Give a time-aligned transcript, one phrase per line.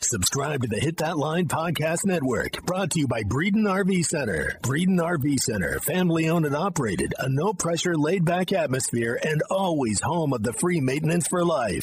[0.00, 4.56] Subscribe to the Hit That Line Podcast Network, brought to you by Breeden RV Center.
[4.62, 10.00] Breeden RV Center, family owned and operated, a no pressure, laid back atmosphere, and always
[10.00, 11.82] home of the free maintenance for life.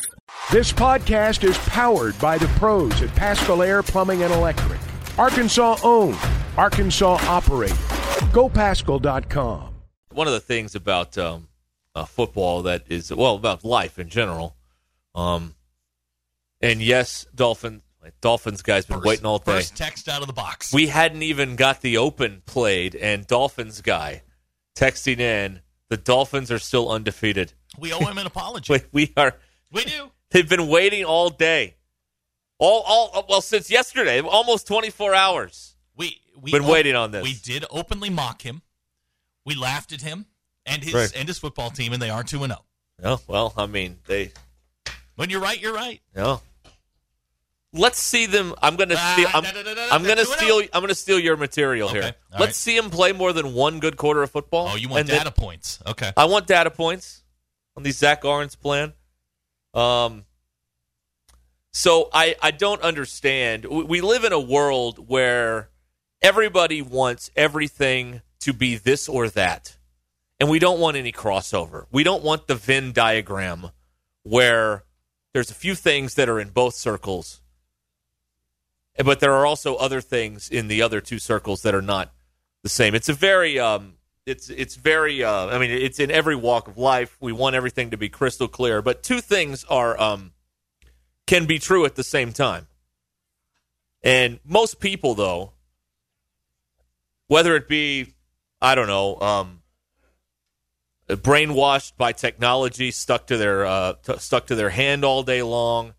[0.50, 4.80] This podcast is powered by the pros at Paschal Air Plumbing and Electric.
[5.18, 6.18] Arkansas owned,
[6.56, 7.76] Arkansas operated.
[8.32, 9.74] GoPaschal.com.
[10.14, 11.50] One of the things about um,
[11.94, 14.56] uh, football that is, well, about life in general,
[15.14, 15.54] um,
[16.62, 17.28] and yes,
[18.22, 19.54] Dolphin Dolphins guys been First- waiting all day.
[19.54, 20.72] First text out of the box.
[20.74, 24.24] We hadn't even got the open played, and Dolphins guy
[24.76, 27.54] texting in, the Dolphins are still undefeated.
[27.78, 28.74] We owe him an apology.
[28.92, 29.34] We, we are.
[29.72, 30.12] We do.
[30.32, 31.76] They've been waiting all day,
[32.60, 35.76] all all well since yesterday, almost twenty four hours.
[35.96, 37.24] We we Been waiting on this.
[37.24, 38.62] We did openly mock him.
[39.46, 40.26] We laughed at him
[40.66, 41.12] and his Right.
[41.16, 42.66] and his football team, and they are two and zero.
[43.04, 44.32] Oh well, I mean they.
[45.16, 46.02] When you're right, you're right.
[46.16, 46.42] No.
[47.78, 48.54] Let's see them.
[48.62, 49.28] I'm gonna Ah, steal.
[49.34, 49.46] I'm,
[49.92, 50.62] I'm da, gonna steal.
[50.74, 52.16] I'm gonna steal your material Okay, here.
[52.34, 52.56] all Let's right.
[52.56, 54.70] see him play more than one good quarter of football.
[54.72, 55.80] Oh, you want and then- data points?
[55.86, 56.12] Okay.
[56.16, 57.24] I want data points
[57.76, 58.94] on the Zach Arns plan.
[59.74, 60.26] Um,
[61.74, 63.66] so I I don't understand.
[63.66, 65.70] We, we live in a world where
[66.22, 69.78] everybody wants everything to be this or that,
[70.40, 71.88] and we don't want any crossover.
[71.92, 73.72] We don't want the Venn diagram
[74.24, 74.84] where
[75.34, 77.42] there's a few things that are in both circles,
[79.04, 82.14] but there are also other things in the other two circles that are not
[82.64, 82.96] the same.
[82.96, 83.96] It's a very um,
[84.26, 87.18] it's it's very uh, I mean it's in every walk of life.
[87.20, 90.32] We want everything to be crystal clear, but two things are um,
[91.28, 92.68] can be true at the same time.
[94.02, 95.54] And most people, though,
[97.28, 98.14] whether it be
[98.62, 99.62] I don't know, um,
[101.10, 105.94] brainwashed by technology, stuck to their uh, t- stuck to their hand all day long,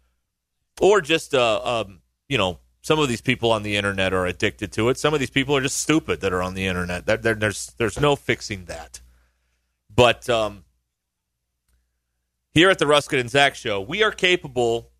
[0.80, 4.70] or just uh, um, you know some of these people on the internet are addicted
[4.70, 4.97] to it.
[4.97, 7.04] Some of these people are just stupid that are on the internet.
[7.04, 9.00] There, there- there's there's no fixing that.
[9.92, 10.62] But um,
[12.54, 14.92] here at the Ruskin and Zach show, we are capable.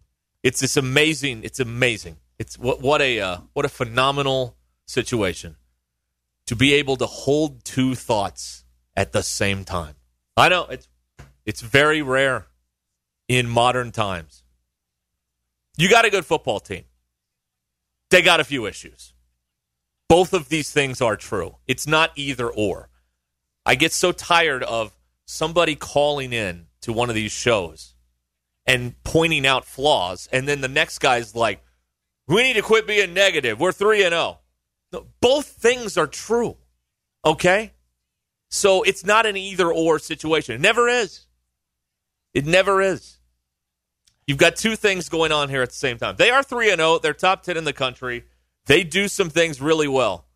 [0.43, 1.45] It's this amazing.
[1.45, 2.17] It's amazing.
[2.41, 5.55] It's what what a uh, what a phenomenal situation
[6.47, 8.65] to be able to hold two thoughts
[8.97, 9.95] at the same time.
[10.37, 10.89] I know it's
[11.45, 12.47] it's very rare
[13.29, 14.43] in modern times.
[15.77, 16.83] You got a good football team.
[18.11, 19.13] They got a few issues.
[20.09, 21.57] Both of these things are true.
[21.67, 22.89] It's not either or.
[23.65, 24.93] I get so tired of
[25.27, 27.95] somebody calling in to one of these shows
[28.65, 31.61] and pointing out flaws, and then the next guy's like,
[32.29, 33.59] "We need to quit being negative.
[33.59, 34.39] We're three and oh.
[34.93, 36.57] zero." Both things are true.
[37.25, 37.73] Okay,
[38.49, 40.55] so it's not an either or situation.
[40.55, 41.27] It never is.
[42.33, 43.16] It never is.
[44.27, 46.17] You've got two things going on here at the same time.
[46.17, 46.99] They are 3 and 0.
[46.99, 48.25] They're top 10 in the country.
[48.67, 50.27] They do some things really well.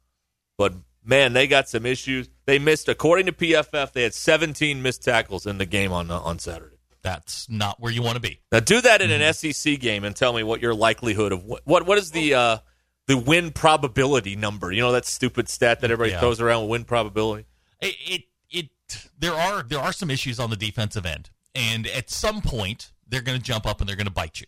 [0.56, 0.74] But
[1.04, 2.28] man, they got some issues.
[2.46, 6.38] They missed according to PFF, they had 17 missed tackles in the game on on
[6.38, 6.76] Saturday.
[7.02, 8.40] That's not where you want to be.
[8.52, 11.62] Now do that in an SEC game and tell me what your likelihood of what
[11.64, 12.58] what, what is the uh,
[13.06, 14.70] the win probability number?
[14.70, 16.20] You know that stupid stat that everybody Yeah.
[16.20, 17.46] throws around win probability.
[17.80, 22.10] It, it it there are there are some issues on the defensive end, and at
[22.10, 24.46] some point they're going to jump up and they're going to bite you.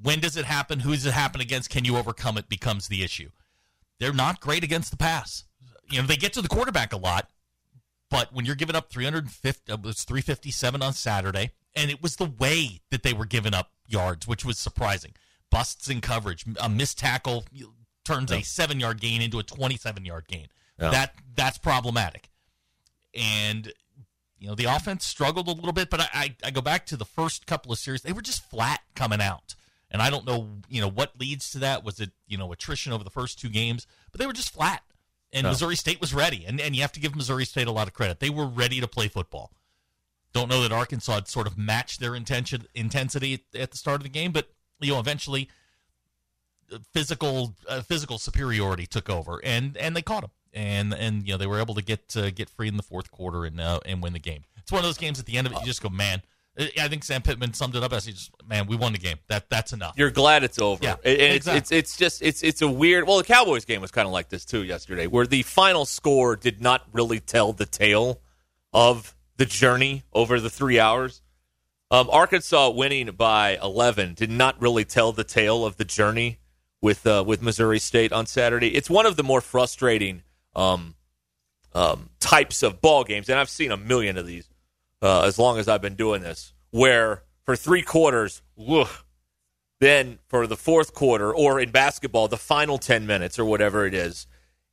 [0.00, 0.80] When does it happen?
[0.80, 1.70] Who does it happen against?
[1.70, 2.48] Can you overcome it?
[2.48, 3.30] Becomes the issue.
[4.00, 5.44] They're not great against the pass.
[5.90, 7.30] You know they get to the quarterback a lot,
[8.10, 12.16] but when you're giving up 350, uh, it was 357 on Saturday, and it was
[12.16, 15.12] the way that they were giving up yards, which was surprising.
[15.50, 17.44] Busts in coverage, a missed tackle
[18.04, 20.48] turns a seven yard gain into a 27 yard gain.
[20.80, 20.90] Yeah.
[20.90, 22.28] That that's problematic.
[23.14, 23.72] And
[24.42, 26.96] you know the offense struggled a little bit, but I, I I go back to
[26.96, 29.54] the first couple of series; they were just flat coming out,
[29.88, 31.84] And I don't know, you know, what leads to that.
[31.84, 33.86] Was it, you know, attrition over the first two games?
[34.10, 34.82] But they were just flat.
[35.32, 35.50] And No.
[35.50, 36.44] Missouri State was ready.
[36.44, 38.18] And, and you have to give Missouri State a lot of credit.
[38.18, 39.52] They were ready to play football.
[40.32, 44.00] Don't know that Arkansas had sort of matched their intention intensity at, at the start
[44.00, 44.50] of the game, but
[44.80, 45.48] you know, eventually
[46.72, 51.34] uh, physical uh, physical superiority took over, and and they caught them, and and you
[51.34, 53.80] know they were able to get uh, get free in the fourth quarter and uh,
[53.86, 54.44] and win the game.
[54.56, 56.22] It's one of those games at the end of it, you just go, man.
[56.58, 59.16] I think Sam Pittman summed it up as he just, man, we won the game.
[59.28, 59.94] That that's enough.
[59.96, 60.84] You're glad it's over.
[60.84, 61.58] Yeah, And it's, exactly.
[61.58, 63.06] it's it's just it's it's a weird.
[63.06, 66.36] Well, the Cowboys game was kind of like this too yesterday, where the final score
[66.36, 68.20] did not really tell the tale
[68.72, 71.22] of the journey over the three hours.
[71.90, 76.38] Um, Arkansas winning by 11 did not really tell the tale of the journey
[76.80, 78.74] with uh, with Missouri State on Saturday.
[78.74, 80.22] It's one of the more frustrating
[80.54, 80.94] um,
[81.74, 84.48] um, types of ball games, and I've seen a million of these
[85.02, 88.88] uh, as long as I've been doing this, where for three quarters, ugh,
[89.80, 93.94] then for the fourth quarter, or in basketball, the final 10 minutes or whatever it
[93.94, 94.26] is,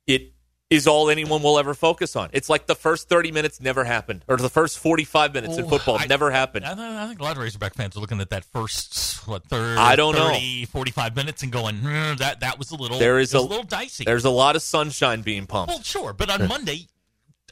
[0.06, 0.32] it
[0.70, 2.30] is all anyone will ever focus on.
[2.32, 5.68] It's like the first 30 minutes never happened, or the first 45 minutes in Oh,
[5.68, 6.64] football I- never happened.
[6.64, 9.76] I, I think a lot of Razorback fans are looking at that first what third
[9.78, 10.64] I don't know.
[10.70, 13.64] 45 minutes and going "Hmm, that that was a little There is a- a little
[13.64, 14.04] dicey.
[14.04, 15.70] There's a lot of sunshine being pumped.
[15.74, 16.86] Well, sure, but on Monday,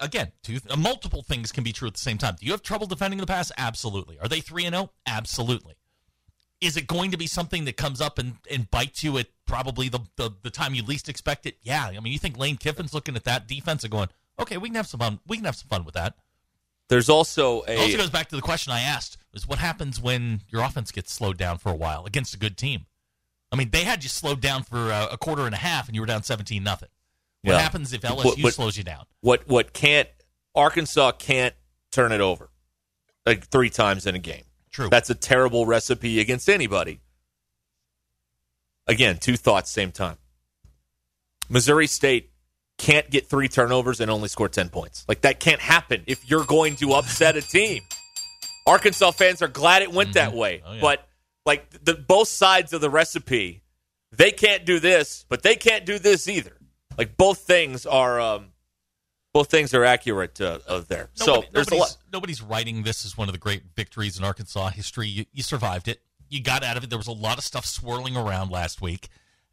[0.00, 2.36] again, two, multiple things can be true at the same time.
[2.38, 3.50] Do you have trouble defending the pass?
[3.58, 4.18] Absolutely.
[4.20, 4.92] Are they three and zero?
[5.06, 5.74] Absolutely.
[6.60, 9.88] Is it going to be something that comes up and, and bites you at probably
[9.88, 11.56] the, the the time you least expect it?
[11.62, 11.86] Yeah.
[11.86, 14.08] I mean, you think Lane Kiffin's looking at that defense and going,
[14.40, 15.20] okay, we can have some fun.
[15.26, 16.14] We can have some fun with that.
[16.88, 20.40] There's also It also goes back to the question I asked: is what happens when
[20.48, 22.86] your offense gets slowed down for a while against a good team?
[23.52, 25.94] I mean, they had you slowed down for uh, a quarter and a half, and
[25.94, 26.88] you were down seventeen nothing.
[27.42, 27.60] What Yeah.
[27.60, 29.04] happens if LSU What- what- slows you down?
[29.20, 30.08] what what can't
[30.54, 31.54] Arkansas can't
[31.92, 32.50] turn it over
[33.24, 34.44] like three times in a game.
[34.78, 34.88] True.
[34.88, 37.00] That's a terrible recipe against anybody.
[38.86, 40.18] Again, two thoughts same time.
[41.48, 42.30] Missouri State
[42.78, 45.04] can't get three turnovers and only score 10 points.
[45.08, 47.82] Like that can't happen if you're going to upset a team.
[48.68, 50.62] Arkansas fans are glad it went that way.
[50.64, 50.80] Oh, yeah.
[50.80, 51.08] But
[51.44, 53.64] like the both sides of the recipe,
[54.12, 56.56] they can't do this, but they can't do this either.
[56.96, 58.52] Like both things are um
[59.32, 61.10] both things are accurate uh, uh, there.
[61.14, 64.18] so Nobody- there's a nobody's, lot nobody's writing this as one of the great victories
[64.18, 65.06] in Arkansas history.
[65.08, 66.00] You, you survived it.
[66.28, 66.90] You got out of it.
[66.90, 69.08] There was a lot of stuff swirling around last week,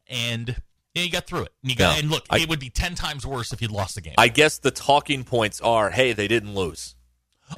[0.07, 0.55] and
[0.93, 1.53] yeah, you got through it.
[1.61, 3.95] And, you got, and look, I- it would be ten times worse if you'd lost
[3.95, 4.15] the game.
[4.17, 6.95] I guess the talking points are, hey, they didn't lose.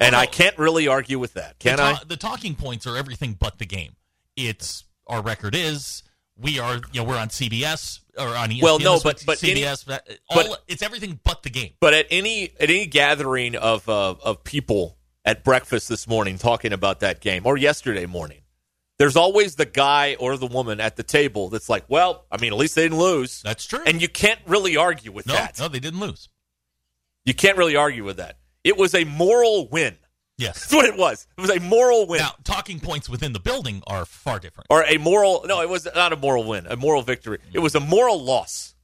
[0.00, 0.22] And Oh, no.
[0.22, 1.58] I can't really argue with that.
[1.58, 1.98] Can the, I?
[2.06, 3.96] the talking points are everything but the game.
[4.36, 6.02] It's our record is
[6.40, 8.62] we are you know we're on CBS or on ESPN.
[8.62, 9.84] Well, no, but- but CBS.
[9.86, 11.72] that- all, but- it's everything but the game.
[11.80, 16.72] But at any at any gathering of uh, of people at breakfast this morning talking
[16.72, 18.40] about that game or yesterday morning,
[18.98, 22.52] there's always the guy or the woman at the table that's like, "Well, I mean,
[22.52, 23.82] at least they didn't lose." That's true.
[23.86, 25.58] And you can't really argue with no, that.
[25.58, 26.28] no, they didn't lose.
[27.24, 28.38] You can't really argue with that.
[28.64, 29.96] It was a moral win.
[30.38, 30.60] Yes.
[30.60, 31.26] That's what it was.
[31.36, 32.20] It was a moral win.
[32.20, 34.68] Now, talking points within the building are far different.
[34.70, 37.74] or a moral no it was not a moral win a moral victory it was
[37.74, 38.74] a moral loss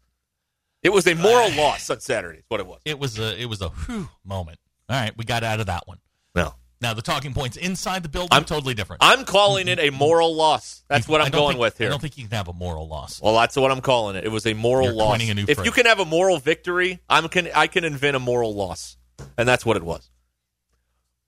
[0.82, 3.46] it was a moral loss on saturday is what it was It was a it
[3.46, 4.58] was a whew moment.
[4.88, 5.98] All right, we got out of that one.
[6.34, 9.02] no Now the talking points inside the building I'm- totally different.
[9.04, 12.00] i'm calling it a moral loss that's what i'm going think- with here I don't
[12.02, 13.22] think you can have a moral loss.
[13.22, 15.56] well that's what i'm calling it it was a moral You're loss a new if
[15.58, 15.64] phrase.
[15.66, 18.96] you can have a moral victory i'm can i can invent a moral loss
[19.38, 20.11] and that's what it was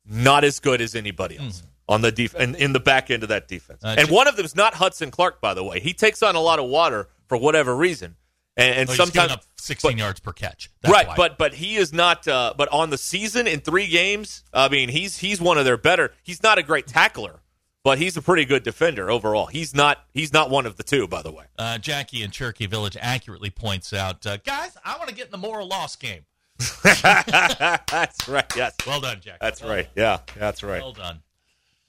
[0.04, 3.28] not as good as anybody else on the def- and in the back end of
[3.28, 3.84] that defense.
[3.84, 5.78] Uh, and J- one of them is not Hudson Clark, by the way.
[5.78, 8.16] He takes on a lot of water for whatever reason.
[8.56, 10.70] And, and he's sometimes up 16 but- yards per catch.
[10.82, 11.16] That's right, why.
[11.16, 12.28] but but he is not.
[12.28, 15.78] Uh, but on the season in three games, I mean, he's he's one of their
[15.78, 16.12] better.
[16.22, 17.40] He's not a great tackler,
[17.82, 19.46] but he's a pretty good defender overall.
[19.46, 21.44] He's not he's not one of the two, by the way.
[21.58, 25.30] uh, Jackie in Cherokee Village accurately points out, uh, guys, I want to get in
[25.32, 26.26] the moral loss game.
[26.82, 28.44] that's right.
[28.54, 29.38] Yes, Well done, Jackie.
[29.40, 29.88] that's Well right.
[29.96, 30.82] Yeah, that's right.
[30.82, 31.20] Well done.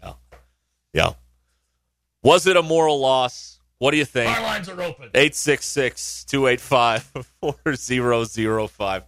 [0.02, 0.14] Yeah.
[0.94, 1.10] Yeah.
[2.24, 3.53] Was it a moral loss?
[3.84, 4.34] What do you think?
[4.34, 5.10] Our lines are open.
[5.14, 7.04] 866 285
[7.42, 9.04] 4005.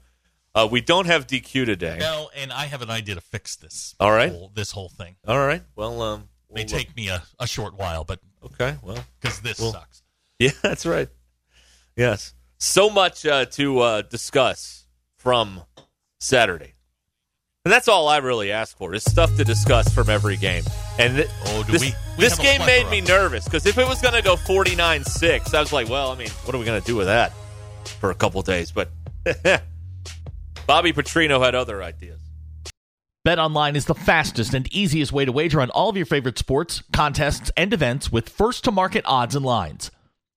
[0.54, 1.96] Uh, we don't have DQ today.
[2.02, 3.96] No, and I have an idea to fix this.
[4.02, 4.30] All right.
[4.30, 5.64] whole- this whole thing All right.
[5.78, 8.20] Well, um, we'll take me a, a short while, but.
[8.44, 8.76] Okay.
[8.82, 10.04] Well, because this Well- sucks.
[10.40, 11.08] yeah, that's right.
[11.96, 12.34] Yes.
[12.58, 15.62] So much uh, to uh, discuss from
[16.20, 16.74] Saturday.
[17.64, 20.66] And that's all I really ask for is stuff to discuss from every game.
[20.98, 21.88] And th- Oh, do this, we-
[22.18, 25.54] we this game made me nervous because if it was going to go 49 6,
[25.54, 27.34] I was like, well, I mean, what are we going to do with that
[28.00, 28.72] for a couple days?
[28.72, 28.90] But
[30.68, 32.20] Bobby Petrino had other ideas.
[33.28, 36.84] BetOnline is the fastest and easiest way to wager on all of your favorite sports,
[36.94, 39.90] contests, and events with first to market odds and lines.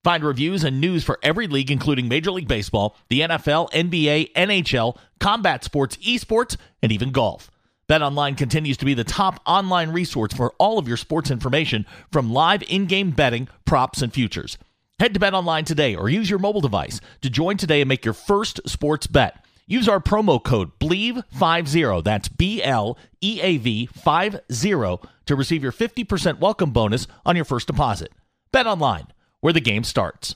[0.04, 4.96] Find reviews and news for every league, including Major League Baseball, the NFL, NBA, NHL,
[5.20, 7.50] combat sports, esports, and even golf.
[7.88, 12.30] BetOnline continues to be the top online resource for all of your sports information from
[12.30, 14.58] live in game betting, props, and futures.
[14.98, 18.12] Head to BetOnline today or use your mobile device to join today and make your
[18.12, 19.42] first sports bet.
[19.66, 25.72] Use our promo code BLEAV50, that's B L E A V 50, to receive your
[25.72, 28.12] 50% welcome bonus on your first deposit.
[28.52, 29.06] Bet online,
[29.40, 30.34] where the game starts.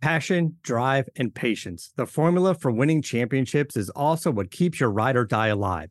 [0.00, 1.92] Passion, drive, and patience.
[1.94, 5.90] The formula for winning championships is also what keeps your ride or die alive.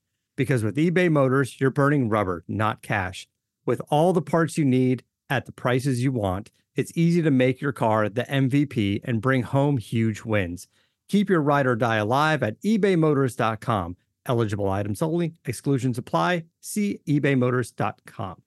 [0.41, 3.27] Because with eBay Motors, you're burning rubber, not cash.
[3.63, 7.61] With all the parts you need at the prices you want, it's easy to make
[7.61, 10.67] your car the MVP and bring home huge wins.
[11.09, 13.97] Keep your ride or die alive at ebaymotors.com.
[14.25, 16.45] Eligible items only, exclusions apply.
[16.59, 18.41] See ebaymotors.com.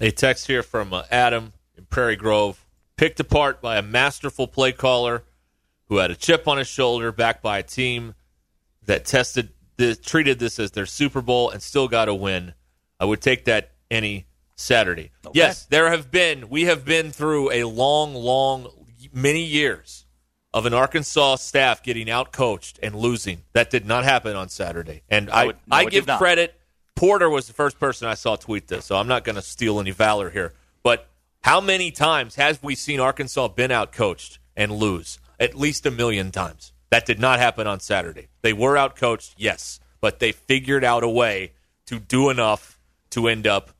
[0.00, 2.64] A text here from uh, Adam in Prairie Grove,
[2.96, 5.24] picked apart by a masterful play caller
[5.88, 8.14] who had a chip on his shoulder, backed by a team
[8.86, 12.54] that tested this, treated this as their Super Bowl and still got a win.
[13.00, 14.26] I would take that any
[14.56, 15.10] Saturday.
[15.32, 18.68] Yes, there have been we have been through a long, long,
[19.12, 20.06] many years
[20.52, 23.42] of an Arkansas staff getting out coached and losing.
[23.52, 26.60] That did not happen on Saturday, and I it- no, I give credit.
[26.94, 29.80] Porter was the first person I saw tweet this, so I'm not going to steal
[29.80, 30.54] any valor here.
[30.84, 31.08] But
[31.42, 35.18] how many times have we seen Arkansas been out coached and lose?
[35.40, 36.72] At least a million times.
[36.90, 38.28] That did not happen on Saturday.
[38.42, 41.52] They were out coached, yes, but they figured out a way
[41.86, 42.78] to do enough
[43.10, 43.70] to end up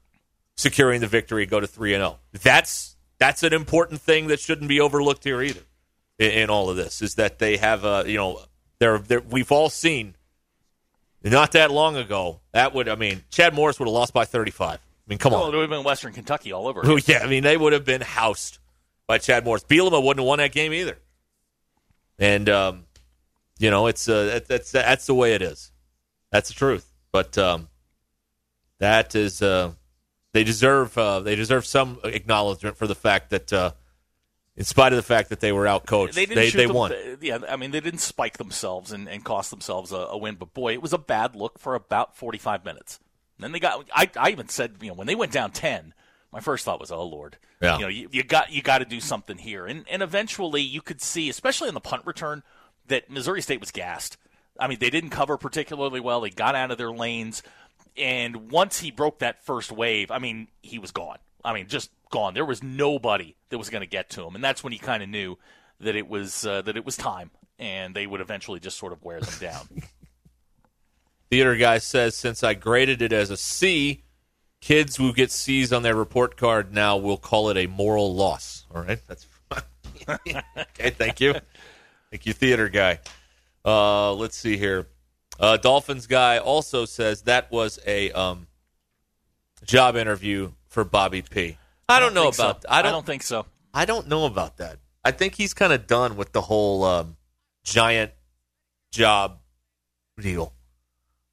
[0.56, 2.18] securing the victory, and go to three and zero.
[2.32, 5.62] That's that's an important thing that shouldn't be overlooked here either.
[6.18, 8.40] In, in all of this, is that they have a you know
[8.78, 10.16] they're, they're we've all seen
[11.23, 14.50] not that long ago that would I mean Chad Morris would have lost by thirty
[14.50, 14.78] five.
[14.78, 15.52] I mean, come Well, on.
[15.52, 16.80] it would have been Western Kentucky all over.
[16.84, 17.00] Again.
[17.06, 18.58] yeah, I mean they would have been housed
[19.06, 19.64] by Chad Morris.
[19.64, 20.96] Bielema wouldn't have won that game either.
[22.18, 22.84] And um,
[23.58, 25.70] you know, it's uh, that, that's that's the way it is.
[26.30, 26.90] That's the truth.
[27.12, 27.68] But um,
[28.80, 29.73] that is uh,
[30.32, 33.73] they deserve uh, they deserve some acknowledgement for the fact that uh,
[34.56, 36.92] in spite of the fact that they were out coached, They they they, them- won.
[37.20, 40.34] Yeah, I mean they didn't spike themselves and, and cost themselves a, a win.
[40.37, 42.99] But boy, it was a bad look for about forty five minutes.
[43.38, 43.88] And then they got.
[43.94, 45.94] I, I even said, you know, when they went down ten,
[46.32, 47.76] my first thought was, oh lord, Yeah.
[47.76, 49.66] you know, you, you got you got to do something here.
[49.66, 52.42] And and eventually you could see, especially in the punt return,
[52.88, 54.16] that Missouri State was gassed.
[54.58, 56.20] I mean, they didn't cover particularly well.
[56.20, 57.42] They got out of their lanes,
[57.96, 61.18] and once he broke that first wave, I mean, he was gone.
[61.44, 62.34] I mean, just gone.
[62.34, 65.02] There was nobody that was going to get to him, and that's when he kind
[65.02, 65.36] of knew
[65.80, 69.02] that it was uh, that it was time, and they would eventually just sort of
[69.02, 69.68] wear them down.
[71.30, 74.04] Theater guy says since I graded it as a C,
[74.60, 78.64] kids who get C's on their report card now will call it a moral loss.
[78.74, 79.26] All right, that's
[80.08, 80.90] okay.
[80.90, 81.34] Thank you,
[82.14, 83.00] thank you, theater guy.
[83.64, 84.87] Uh, let's see here.
[85.40, 88.47] Uh, Dolphins guy also says that was a um,
[89.64, 91.59] job interview for Bobby P.
[91.88, 92.50] I don't, know think so.
[92.50, 92.64] about.
[92.68, 92.88] I don't.
[92.88, 93.47] I don't think so.
[93.75, 94.78] I don't know about that.
[95.04, 97.16] I think he's kind of done with the whole um,
[97.64, 98.12] giant
[98.92, 99.40] job
[100.16, 100.52] deal.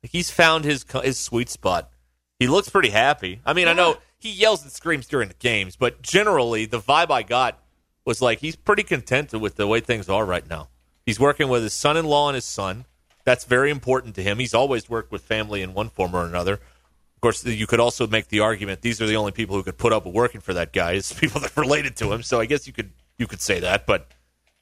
[0.02, 1.92] He's found his his sweet spot.
[2.40, 3.40] He looks pretty happy.
[3.46, 7.12] I mean, I know he yells and screams during the games, but generally the vibe
[7.12, 7.60] I got
[8.04, 10.70] was like he's pretty content with the way things are right now.
[11.06, 12.86] He's working with his son-in-law and his son.
[13.24, 14.40] That's very important to him.
[14.40, 16.54] He's always worked with family in one form or another.
[16.54, 19.78] Of course, you could also make the argument these are the only people who could
[19.78, 22.24] put up with working for that guy is people that are related to him.
[22.24, 24.08] So I guess you could you could say that, but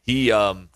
[0.03, 0.69] he, um,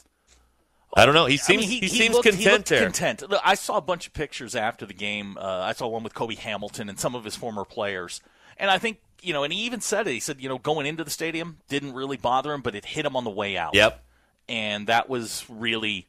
[0.96, 1.26] I don't know.
[1.26, 2.84] He seems I mean, he, seems looked, content there.
[2.84, 3.30] Content.
[3.30, 5.38] Look, I saw a bunch of pictures after the game.
[5.38, 8.22] Uh, I saw one with Cobi Hamilton and some of his former players,
[8.58, 9.44] and I think you know.
[9.44, 10.14] And he even said it.
[10.14, 13.06] He said, you know, going into the stadium didn't really bother him, but it hit
[13.06, 13.74] him on the way out.
[13.74, 14.02] Yep.
[14.50, 16.08] And that was really,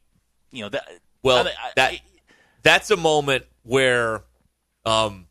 [0.50, 0.88] you know, that.
[1.22, 1.94] Well, I- I- that
[2.62, 4.22] that's a moment where,
[4.84, 5.26] um,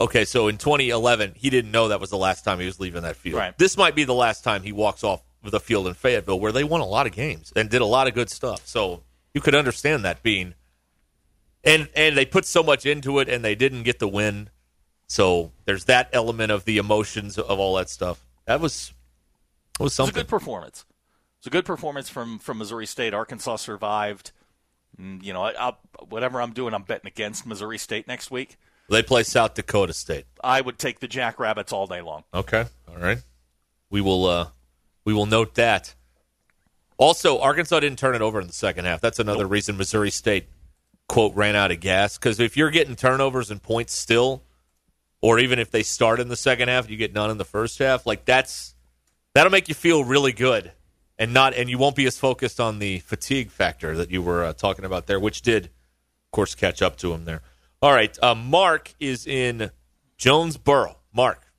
[0.00, 3.02] okay, so in 2011, he didn't know that was the last time he was leaving
[3.02, 3.38] that field.
[3.38, 3.56] Right.
[3.58, 6.64] This might be the last time he walks off the field in Fayetteville, where they
[6.64, 8.66] won a lot of games and did a lot of good stuff.
[8.66, 9.02] So
[9.34, 10.54] you could understand that being,
[11.64, 14.50] and and they put so much into it, and they didn't get the win.
[15.06, 18.24] So there's that element of the emotions of all that stuff.
[18.46, 18.92] That was
[19.78, 20.14] was It was a something.
[20.14, 20.84] good performance.
[21.40, 23.14] It was a good performance from from Missouri State.
[23.14, 24.32] Arkansas survived.
[25.00, 25.78] Mm, You know, I, I'll,
[26.10, 28.58] whatever I'm doing, I'm betting against Missouri State next week.
[28.90, 30.26] They play South Dakota State.
[30.42, 32.24] I would take the Jackrabbits all day long.
[32.34, 32.66] Okay.
[32.88, 33.18] All right.
[33.88, 34.48] We will uh
[35.06, 35.94] we will note that.
[36.98, 39.00] Also, Arkansas didn't turn it over in the second half.
[39.00, 40.48] That's another reason Missouri State
[41.08, 44.42] quote ran out of gas cuz if you're getting turnovers and points still
[45.22, 47.78] or even if they start in the second half, you get none in the first
[47.78, 48.74] half, like that's
[49.34, 50.72] that'll make you feel really good
[51.20, 54.42] and not and you won't be as focused on the fatigue factor that you were
[54.42, 57.42] uh, talking about there, which did of course catch up to him there.
[57.80, 59.70] All right, uh, Mark is in
[60.16, 60.96] Jonesboro.
[61.12, 61.50] Mark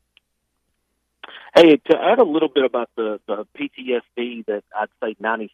[1.54, 5.50] Hey, to add a little bit about the, the PTSD that I'd say 97%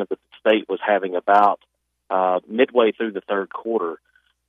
[0.00, 1.60] of the state was having about
[2.08, 4.00] uh, midway through the third quarter.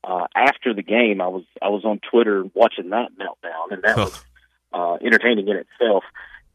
[0.04, 3.98] Uh, after the game, I was I was on Twitter watching that meltdown, and that
[3.98, 4.26] was
[4.74, 6.04] uh, entertaining in itself.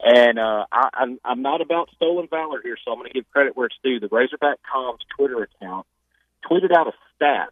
[0.00, 3.30] And uh, I, I'm I'm not about stolen valor here, so I'm going to give
[3.30, 3.98] credit where it's due.
[4.00, 5.86] The Razorback Comms Twitter account
[6.48, 7.50] tweeted out a stat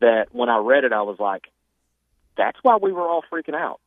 [0.00, 1.44] that when I read it, I was like,
[2.36, 3.80] "That's why we were all freaking out."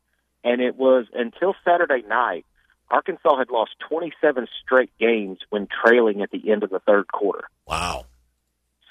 [0.44, 2.46] and it was until Saturday night.
[2.92, 7.44] Arkansas had lost 27 straight games when trailing at the end of the third quarter.
[7.68, 8.06] Wow.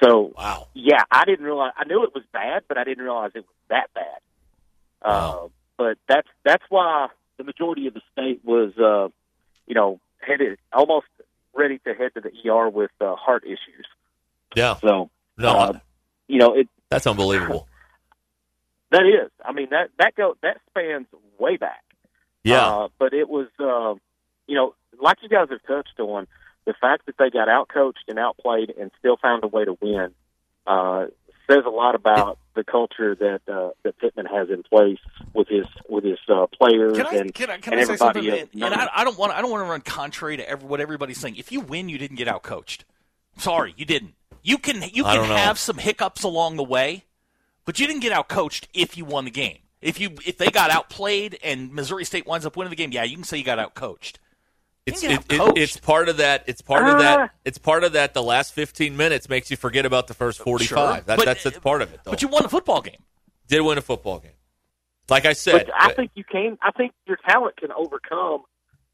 [0.01, 0.69] So, Wow.
[0.73, 1.73] yeah, I didn't realize.
[1.77, 4.21] I knew it was bad, but I didn't realize it was that bad.
[5.03, 7.09] Uh, but that's that's why
[7.39, 9.09] the majority of the state was, uh,
[9.67, 11.07] you know, headed almost
[11.55, 13.87] ready to head to the ER with uh, heart issues.
[14.55, 14.77] Yeah.
[14.77, 15.79] So, No, uh,
[16.27, 17.69] you know, it that's unbelievable.
[18.91, 19.31] that is.
[19.45, 21.07] I mean that that go that spans
[21.39, 21.85] way back.
[22.45, 22.67] Yeah.
[22.67, 23.95] Uh, but it was, uh,
[24.47, 26.27] you know, like you guys have touched on,
[26.65, 30.15] the fact that they got outcoached and outplayed and still found a way to win
[30.67, 31.07] uh,
[31.51, 34.99] says a lot about the culture that uh, that Pittman has in place
[35.35, 37.97] with his with his uh, players Can I, and, can I, can and I say
[37.97, 38.27] something?
[38.27, 40.69] everybody And, and I, I don't want I don't want to run contrary to every,
[40.69, 41.37] what everybody's saying.
[41.37, 42.81] If you win, you didn't get outcoached.
[43.39, 44.15] Sorry, you didn't.
[44.43, 45.37] You can you can don't know.
[45.37, 47.05] have some hiccups along the way,
[47.65, 49.59] but you didn't get outcoached if you won the game.
[49.81, 53.05] If you if they got outplayed and Missouri State winds up winning the game, yeah,
[53.05, 54.15] you can say you got outcoached.
[54.89, 56.45] It's it, it, it's part of that.
[56.47, 56.99] It's part of Ah.
[56.99, 57.31] that.
[57.45, 58.15] It's part of that.
[58.15, 60.69] The last fifteen minutes makes you forget about the first forty-five.
[60.97, 61.01] Sure.
[61.07, 62.01] That, but- that's that's part of it.
[62.05, 62.11] Though.
[62.13, 63.03] But you won a football game.
[63.49, 64.33] did win a football game.
[65.09, 66.59] Like I said, But I think you can.
[66.63, 68.43] I think your talent can overcome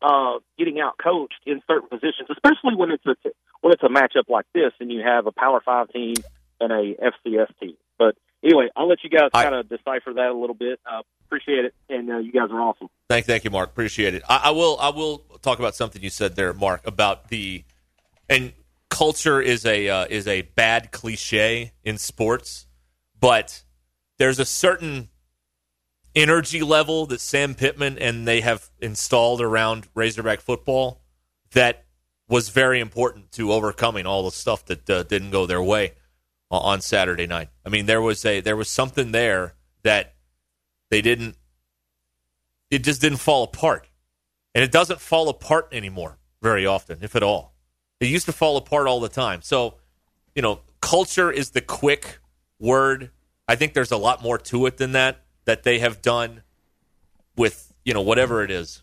[0.00, 3.14] uh, getting out coached in certain positions, especially when it's a
[3.62, 6.14] when it's a matchup like this, and you have a Power Five team
[6.61, 6.94] and a
[7.26, 7.74] FCS team.
[7.98, 10.78] But anyway, I'll let you guys kind of decipher that a little bit.
[10.87, 12.88] Uh, appreciate it, and uh, you guys are awesome.
[13.09, 13.70] Thank, thank you, Mark.
[13.70, 14.22] Appreciate it.
[14.28, 17.64] I, I will, I will talk about something you said there, Mark, about the
[18.28, 18.52] and
[18.90, 22.66] culture is a uh, is a bad cliche in sports,
[23.18, 23.62] but
[24.18, 25.09] there's a certain
[26.14, 31.02] energy level that Sam Pittman and they have installed around Razorback football
[31.52, 31.85] that
[32.28, 35.94] was very important to overcoming all the stuff that uh, didn't go their way
[36.50, 37.48] on Saturday night.
[37.64, 40.14] I mean, there was a there was something there that
[40.90, 41.37] they didn't
[42.70, 43.88] it just didn't fall apart.
[44.54, 47.54] And it doesn't fall apart anymore very often, if at all.
[48.00, 49.42] It used to fall apart all the time.
[49.42, 49.76] So,
[50.35, 52.18] you know, culture is the quick
[52.59, 53.11] word.
[53.48, 56.42] I think there's a lot more to it than that that they have done
[57.37, 58.83] with, you know, whatever it is.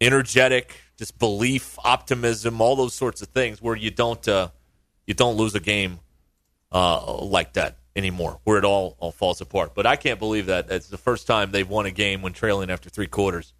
[0.00, 4.48] Energetic, just belief, optimism, all those sorts of things where you don't uh,
[5.06, 6.00] you don't lose a game
[6.72, 9.74] uh, like that anymore, where it all, all falls apart.
[9.74, 12.70] But I can't believe that it's the first time they've won a game when trailing
[12.70, 13.54] after three quarters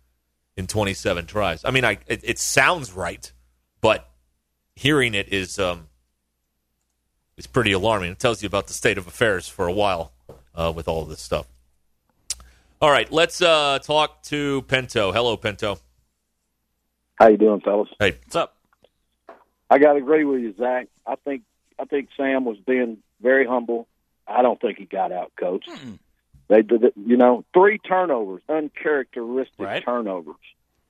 [0.57, 1.65] in 27 tries.
[1.65, 3.31] I mean, I it, it sounds right,
[3.81, 4.09] but
[4.75, 5.89] hearing it is um,
[7.37, 8.13] is pretty alarming.
[8.13, 10.13] It tells you about the state of affairs for a while
[10.55, 11.47] uh, with all of this stuff.
[12.81, 15.13] All right, let's uh, talk to Pento.
[15.13, 15.81] Hello, Pento.
[17.17, 17.89] How you doing, fellas?
[17.99, 18.57] Hey, What's up?
[19.71, 20.89] I got to agree with you, Zach.
[21.07, 21.43] I think
[21.79, 23.87] I think Sam was being very humble.
[24.27, 25.71] I don't think he got out coached.
[26.49, 29.85] They did, it, you know, three turnovers, uncharacteristic Right.
[29.85, 30.37] turnovers,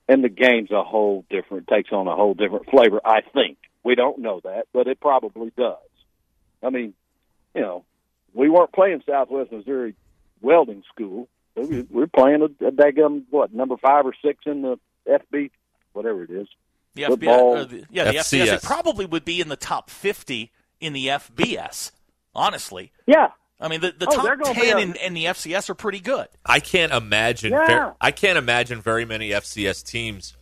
[0.07, 3.01] and the game's a whole different, takes on a whole different flavor.
[3.03, 5.77] I think we don't know that, but it probably does.
[6.63, 6.93] I mean,
[7.55, 7.85] you know,
[8.33, 9.95] we weren't playing Southwest Missouri
[10.41, 11.27] welding school.
[11.55, 14.79] We were- we We're playing a, a daggum what number five or six in the
[15.07, 15.49] FB,
[15.93, 16.47] whatever it is.
[16.93, 17.55] The Football.
[17.55, 18.43] FBS, or the, yeah, the FCS.
[18.47, 18.53] FCS.
[18.57, 21.91] It probably would be in the top 50 in the FBS,
[22.35, 22.91] honestly.
[23.05, 25.25] Yeah, I mean, the, the Oh, they're top gonna be 10 a- in, in the
[25.25, 26.27] FCS are pretty good.
[26.45, 27.51] I can't imagine.
[27.51, 27.67] Yeah.
[27.67, 30.35] ver- I can't imagine very many FCS teams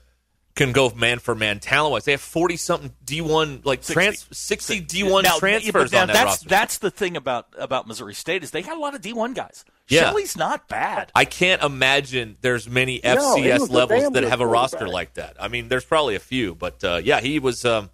[0.55, 2.05] can go man for man talent wise.
[2.05, 3.93] They have forty something D one like 60.
[3.93, 6.47] trans, sixty D one transfers now on that that's, roster.
[6.49, 9.65] That's the thing about, about Missouri State is they got a lot of D1 guys.
[9.89, 10.01] Yeah.
[10.03, 11.11] Shelley's not bad.
[11.13, 15.35] I can't imagine there's many FCS was a levels that have a roster like that.
[15.39, 17.65] I mean, there's probably a few, but uh, yeah, he was.
[17.65, 17.89] Um,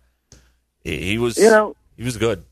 [0.84, 1.38] he, he was.
[1.38, 2.43] You know- he was good.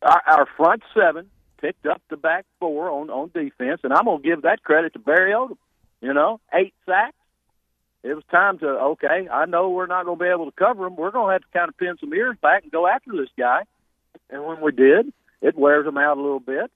[0.00, 1.28] our, our front seven
[1.60, 4.92] picked up the back four on on defense, and I'm going to give that credit
[4.92, 5.56] to Barry Odom.
[6.00, 7.16] You know, eight sacks.
[8.04, 9.28] It was time to okay.
[9.28, 10.94] I know we're not going to be able to cover him.
[10.94, 13.28] We're going to have to kind of pin some ears back and go after this
[13.36, 13.62] guy.
[14.30, 16.70] And when we did, it wears them out a little bit,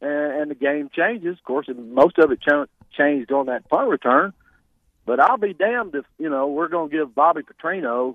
[0.00, 1.36] and, and the game changes.
[1.36, 4.34] Of course, and most of it ch- changed on that punt return.
[5.04, 8.14] But I'll be damned if you know we're going to give Bobby Petrino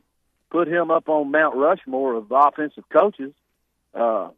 [0.50, 3.34] put him up on Mount Rushmore of offensive coaches.
[3.94, 4.30] Uh,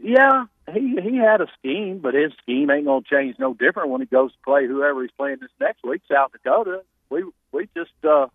[0.00, 4.00] yeah, he he had a scheme, but his scheme ain't gonna change no different when
[4.00, 6.82] he goes to play whoever he's playing this next week, South Dakota.
[7.10, 8.26] We we just uh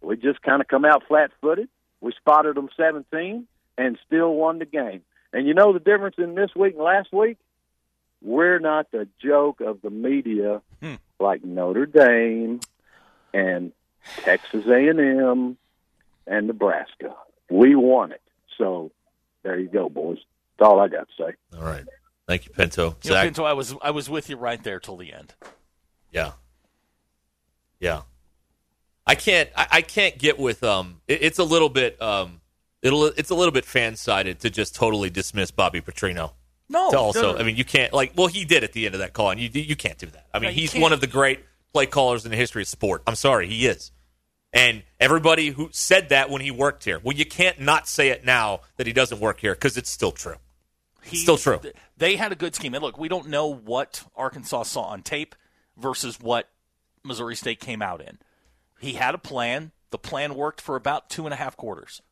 [0.00, 1.68] we just kind of come out flat footed.
[2.00, 5.02] We spotted them seventeen and still won the game.
[5.32, 7.38] And you know the difference in this week and last week?
[8.22, 10.94] We're not the joke of the media Hmm.
[11.18, 12.60] like Notre Dame
[13.34, 13.72] and
[14.18, 14.88] Texas A
[16.26, 17.14] and Nebraska.
[17.50, 18.22] We won it.
[18.58, 18.90] So
[19.42, 20.18] there you go, boys.
[20.58, 21.34] That's all I got to say.
[21.58, 21.84] All right,
[22.26, 22.96] thank you, Pinto.
[23.02, 25.34] You know, Zach, Pinto, I was I was with you right there till the end.
[26.12, 26.32] yeah,
[27.80, 28.02] yeah.
[29.06, 29.50] I can't.
[29.56, 30.62] I, I can't get with.
[30.62, 32.00] Um, it, it's a little bit.
[32.00, 32.40] Um,
[32.82, 33.06] it'll.
[33.06, 36.32] It's a little bit fan sided to just totally dismiss Bobby Petrino.
[36.68, 37.38] No, to also, no, no.
[37.38, 38.12] I mean, you can't like.
[38.16, 40.26] Well, he did at the end of that call, and you you can't do that.
[40.32, 40.82] I mean, No, he's can't.
[40.82, 41.40] one of the great
[41.72, 43.02] play callers in the history of sport.
[43.06, 43.90] I'm sorry, he is.
[44.52, 48.24] And everybody who said that when he worked here, well, you can't not say it
[48.24, 50.36] now that he doesn't work here because it's still true.
[51.02, 51.58] He- Still true.
[51.58, 52.74] th- They had a good scheme.
[52.74, 55.34] And look, we don't know what Arkansas saw on tape
[55.76, 56.48] versus what
[57.02, 58.18] Missouri State came out in.
[58.78, 59.72] He had a plan.
[59.90, 62.02] The plan worked for about two and a half quarters.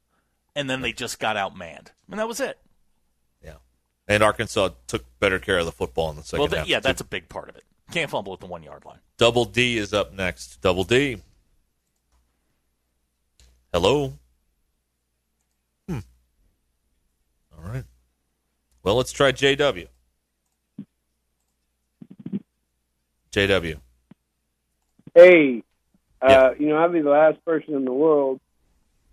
[0.56, 1.88] And then they just got outmanned.
[2.10, 2.58] And that was it.
[3.44, 3.54] Yeah.
[4.08, 6.68] And Arkansas took better care of the football in the second well, th- half.
[6.68, 6.82] yeah, too.
[6.88, 7.64] that's a big part of it.
[7.92, 8.98] Can't fumble at the one yard line.
[9.18, 10.60] Double D is up next.
[10.62, 11.22] Double D.
[13.72, 14.12] Hello.
[15.88, 15.98] Hmm.
[17.56, 17.84] All right.
[18.82, 19.86] Well, let's try JW.
[23.32, 23.76] JW.
[25.14, 25.62] Hey,
[26.20, 26.52] uh, Yeah.
[26.58, 28.40] you know, I'd be the last person in the world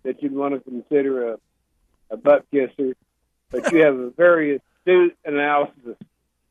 [0.03, 1.39] that you'd want to consider a,
[2.09, 2.95] a butt kisser,
[3.51, 5.97] but you have a very astute analysis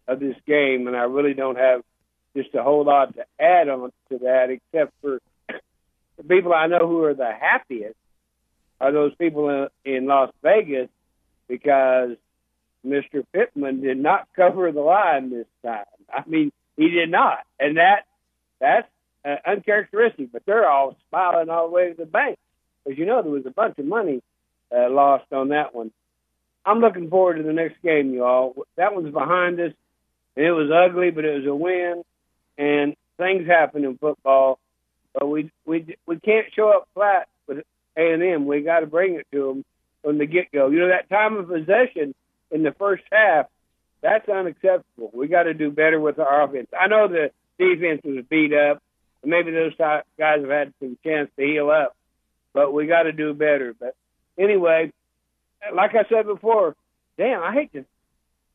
[0.07, 1.83] of this game, and I really don't have
[2.37, 5.21] just a whole lot to add on to that, except for
[6.17, 7.97] the people I know who are the happiest
[8.81, 10.89] are those people in, in Las Vegas
[11.49, 12.17] because
[12.87, 13.25] Mr.
[13.33, 15.85] Pittman did not cover the line this time.
[16.13, 18.05] I mean, he did not, and that
[18.61, 18.89] that's
[19.25, 20.31] uh, uncharacteristic.
[20.33, 22.39] But they're all smiling all the way to the bank
[22.85, 24.23] because you know there was a bunch of money
[24.75, 25.91] uh, lost on that one.
[26.65, 28.55] I'm looking forward to the next game, you all.
[28.77, 29.73] That one's behind us,
[30.37, 32.03] and it was ugly, but it was a win.
[32.59, 34.59] And things happen in football,
[35.19, 37.65] but we we we can't show up flat with
[37.97, 38.47] A and M.
[38.47, 39.65] We got to bring it to them
[40.03, 40.69] from the get go.
[40.69, 42.15] You know that time of possession
[42.51, 43.47] in the first half,
[44.03, 45.11] that's unacceptable.
[45.13, 46.69] We got to do better with our offense.
[46.79, 48.83] I know the defense was beat up,
[49.25, 51.97] maybe those guys have had some chance to heal up,
[52.53, 53.75] but we got to do better.
[53.79, 53.95] But
[54.39, 54.93] anyway,
[55.75, 56.77] like I said before,
[57.19, 57.85] damn, I hate to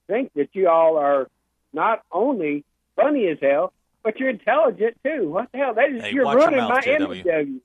[0.08, 1.28] think that you all are
[1.74, 2.64] not only
[2.96, 5.30] funny as hell, but you're intelligent too.
[5.30, 5.74] What the hell?
[5.74, 6.96] That is, Hey, you're watch your ruining mouth, my JW.
[7.02, 7.62] image of you.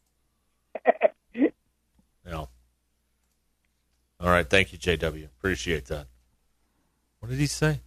[2.27, 2.35] Yeah.
[2.35, 2.49] All
[4.21, 4.49] right.
[4.49, 5.25] Thank you, JW.
[5.27, 6.07] Appreciate that.
[7.21, 7.81] What did he say?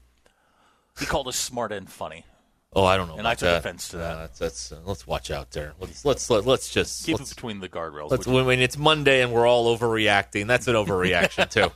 [0.99, 2.25] He called us smart and funny.
[2.73, 3.15] Oh, I don't know.
[3.15, 3.57] And I took that.
[3.57, 4.11] offense to that.
[4.15, 5.73] Uh, that's, that's uh, let's watch out there.
[5.79, 8.11] Let's let's let, let's just Keep let's, it between the guardrails.
[8.11, 8.45] let's would you?
[8.45, 10.45] when it's Monday and we're all overreacting.
[10.45, 11.71] That's an overreaction too.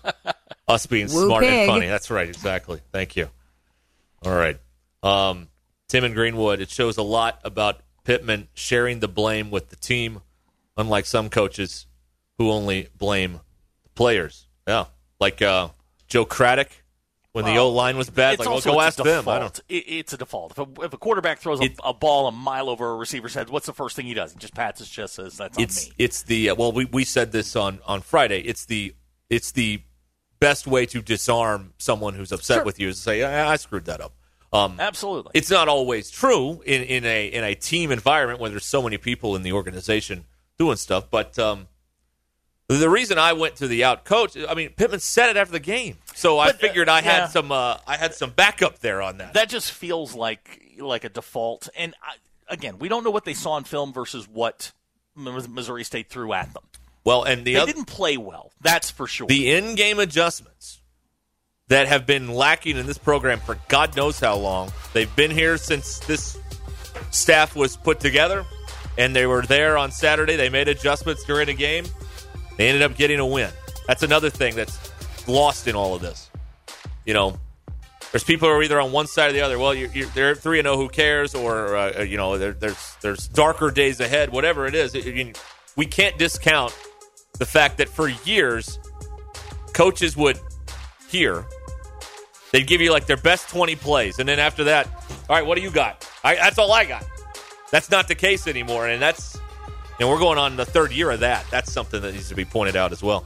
[0.68, 1.88] Us being Woo smart and funny.
[1.88, 2.30] That's right.
[2.30, 2.80] Exactly.
[2.92, 3.30] Thank you.
[4.24, 4.60] All right.
[5.02, 5.48] Um,
[5.94, 6.60] Tim and Greenwood.
[6.60, 10.22] It shows a lot about Pittman sharing the blame with the team,
[10.76, 11.86] unlike some coaches
[12.40, 13.42] who only blame
[13.84, 14.48] the players.
[14.68, 14.86] Yeah,
[15.20, 15.70] like uh,
[16.08, 16.70] Joe Craddock
[17.34, 18.40] when the O line was bad.
[18.40, 19.30] Like, well, go ask them.
[19.30, 19.60] I don't.
[19.70, 20.54] It, it's a default.
[20.54, 23.52] If a, if a quarterback throws a, a ball a mile over a receiver's head,
[23.52, 24.34] what's the first thing he does?
[24.34, 26.86] He just pats his chest, says, "That's on It's me." it's the uh, well, we
[26.86, 28.40] we said this on on Friday.
[28.40, 28.96] It's the
[29.30, 29.84] it's the
[30.40, 32.64] best way to disarm someone who's upset Sure.
[32.66, 34.14] with you is to say, I, I screwed that up.
[34.54, 35.32] Um, Absolutely.
[35.34, 38.98] It's not always true in, in a in a team environment when there's so many
[38.98, 40.26] people in the organization
[40.60, 41.10] doing stuff.
[41.10, 41.68] But um,
[42.68, 45.60] the reason I went to the out coach, I mean, Pittman said it after the
[45.60, 47.22] game, so I But, uh, figured I yeah.
[47.22, 49.34] had some uh, I had some backup there on that.
[49.34, 51.70] that just feels like like a default.
[51.76, 52.16] And I,
[52.48, 54.72] again, we don't know what they saw in film versus what
[55.16, 56.64] Missouri State threw at them.
[57.04, 58.52] Well, and the they other, didn't play well.
[58.62, 59.28] That's for sure.
[59.28, 60.80] the in-game adjustments
[61.70, 64.72] that have been lacking in this program for God knows how long.
[64.94, 66.38] They've been here since this
[67.12, 68.46] staff was put together,
[68.98, 70.36] and they were there on Saturday.
[70.36, 71.86] They made adjustments during a game.
[72.58, 73.50] They ended up getting a win.
[73.88, 74.92] That's another thing that's
[75.28, 76.30] lost in all of this.
[77.06, 77.40] You know,
[78.12, 79.58] there's people who are either on one side or the other.
[79.58, 80.78] Well, you're, you're, they're three and zero.
[80.78, 81.34] Who cares?
[81.34, 84.30] Or uh, you know, there, there's there's darker days ahead.
[84.32, 85.34] Whatever it is, it, you-
[85.76, 86.72] we can't discount
[87.40, 88.78] the fact that for years
[89.74, 90.38] coaches would
[91.14, 91.46] hear
[92.52, 94.88] they'd give you like their best 20 plays and then after that
[95.30, 96.10] all right what do you got?
[96.24, 97.06] That's all i got.
[97.72, 99.40] That's not the case anymore and that's
[100.00, 101.46] and we're going on the third year of that.
[101.52, 103.26] That's something that needs to be pointed out as well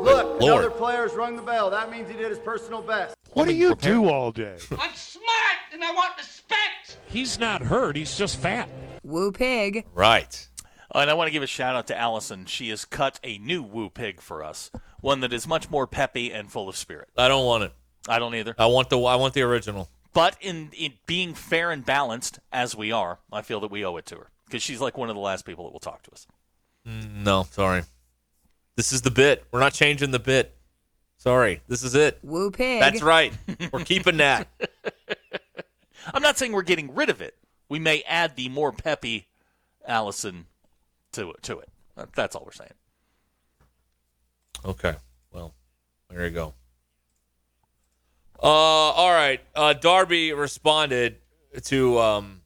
[0.00, 0.64] Look, Lord.
[0.64, 1.70] another player's rung the bell.
[1.70, 3.16] That means he did his personal best.
[3.32, 4.56] What do you do all day?
[4.78, 6.98] I'm smart and I want respect.
[7.06, 7.96] He's not hurt.
[7.96, 8.68] He's just fat.
[9.02, 9.84] Woo pig.
[9.94, 10.48] right
[10.94, 12.46] Oh, and I want to give a shout out to Allison.
[12.46, 16.32] She has cut a new woo pig for us, one that is much more peppy
[16.32, 17.08] and full of spirit.
[17.16, 17.72] i don't want it
[18.08, 18.54] I don't either.
[18.58, 22.74] i want the i want the original But in, in being fair and balanced as
[22.76, 25.16] we are, I feel that we owe it to her because she's like one of
[25.16, 26.26] the last people that will talk to us.
[26.88, 27.82] Mm, no sorry
[28.76, 30.54] this is the bit we're not changing the bit
[31.16, 32.80] sorry this is it Woo pig.
[32.80, 33.32] that's right
[33.72, 34.48] we're keeping that
[36.14, 37.34] I'm not saying we're getting rid of it.
[37.68, 39.26] We may add the more peppy
[39.86, 40.46] Allison
[41.12, 41.42] to it.
[41.42, 41.68] To it.
[42.14, 42.70] That's all we're saying.
[44.64, 44.94] Okay.
[45.32, 45.54] Well,
[46.10, 46.54] there you go.
[48.40, 49.40] Uh, all right.
[49.54, 51.16] Uh, Darby responded
[51.64, 52.45] to um, a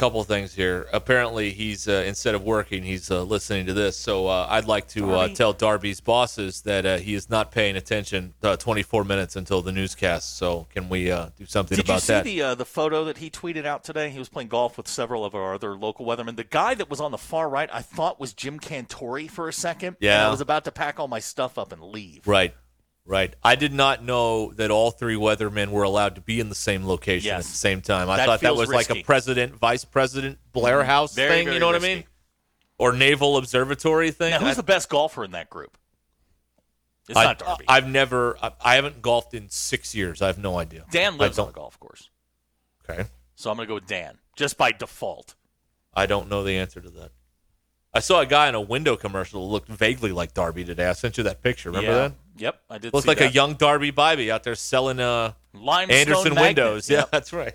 [0.00, 0.86] couple of things here.
[0.92, 3.96] Apparently, he's uh, instead of working, he's uh, listening to this.
[3.98, 7.76] So uh, I'd like to uh, tell Darby's bosses that uh, he is not paying
[7.76, 10.38] attention uh, 24 minutes until the newscast.
[10.38, 12.24] So can we uh, do something Did about that?
[12.24, 12.46] Did you see that?
[12.46, 14.08] the uh, the photo that he tweeted out today?
[14.10, 16.36] He was playing golf with several of our other local weathermen.
[16.36, 19.52] The guy that was on the far right, I thought was Jim Cantore for a
[19.52, 19.88] second.
[19.88, 20.26] and Yeah.
[20.26, 22.26] I was about to pack all my stuff up and leave.
[22.26, 22.54] Right.
[23.10, 23.34] Right.
[23.42, 26.86] I did not know that all three weathermen were allowed to be in the same
[26.86, 27.44] location Yes.
[27.46, 28.08] at the same time.
[28.08, 30.86] I That thought that was like a president, vice president Blair mm-hmm.
[30.86, 31.44] House Very, thing.
[31.46, 32.04] very you know what I mean?
[32.78, 34.30] Or naval observatory thing.
[34.30, 35.76] Now, who's I- the best golfer in that group?
[37.08, 37.64] It's I, not Darby.
[37.66, 38.36] I've never.
[38.40, 40.22] I, I haven't golfed in six years.
[40.22, 40.84] I have no idea.
[40.92, 42.08] Dan lives on a don't- golf course,
[42.88, 43.08] Okay.
[43.34, 45.34] so I'm going to go with Dan just by default.
[45.92, 47.10] I don't know the answer to that.
[47.92, 50.86] I saw a guy in a window commercial who looked vaguely like Darby today.
[50.86, 51.70] I sent you that picture.
[51.70, 51.98] Remember yeah.
[52.08, 52.12] that?
[52.36, 52.94] Yep, I did.
[52.94, 56.64] Looks like a young Darby Bybee out there selling uh, limestone Anderson magnet.
[56.64, 56.88] windows.
[56.88, 57.54] Yeah, that's right.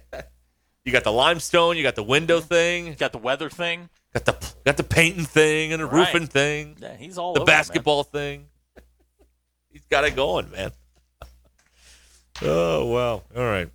[0.84, 1.78] You got the limestone.
[1.78, 2.88] You got the window thing.
[2.88, 3.90] You Got the weather thing.
[4.14, 6.14] Got the got the painting thing and the Right.
[6.14, 6.78] roofing thing.
[6.80, 8.46] Yeah, he's all the over it, basketball thing.
[9.72, 10.72] He's got it going, man.
[12.44, 13.24] oh wow!
[13.36, 13.70] All right.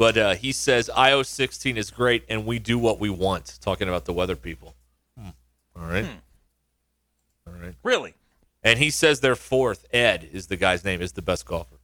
[0.00, 3.58] But uh, he says IO 16 is great, and we do what we want.
[3.60, 4.74] Talking about the weather people.
[5.14, 5.28] Hmm.
[5.76, 6.06] All right.
[7.46, 7.74] All right.
[7.82, 8.14] Really?
[8.62, 11.76] And he says their fourth, Ed, is the guy's name, is the best golfer.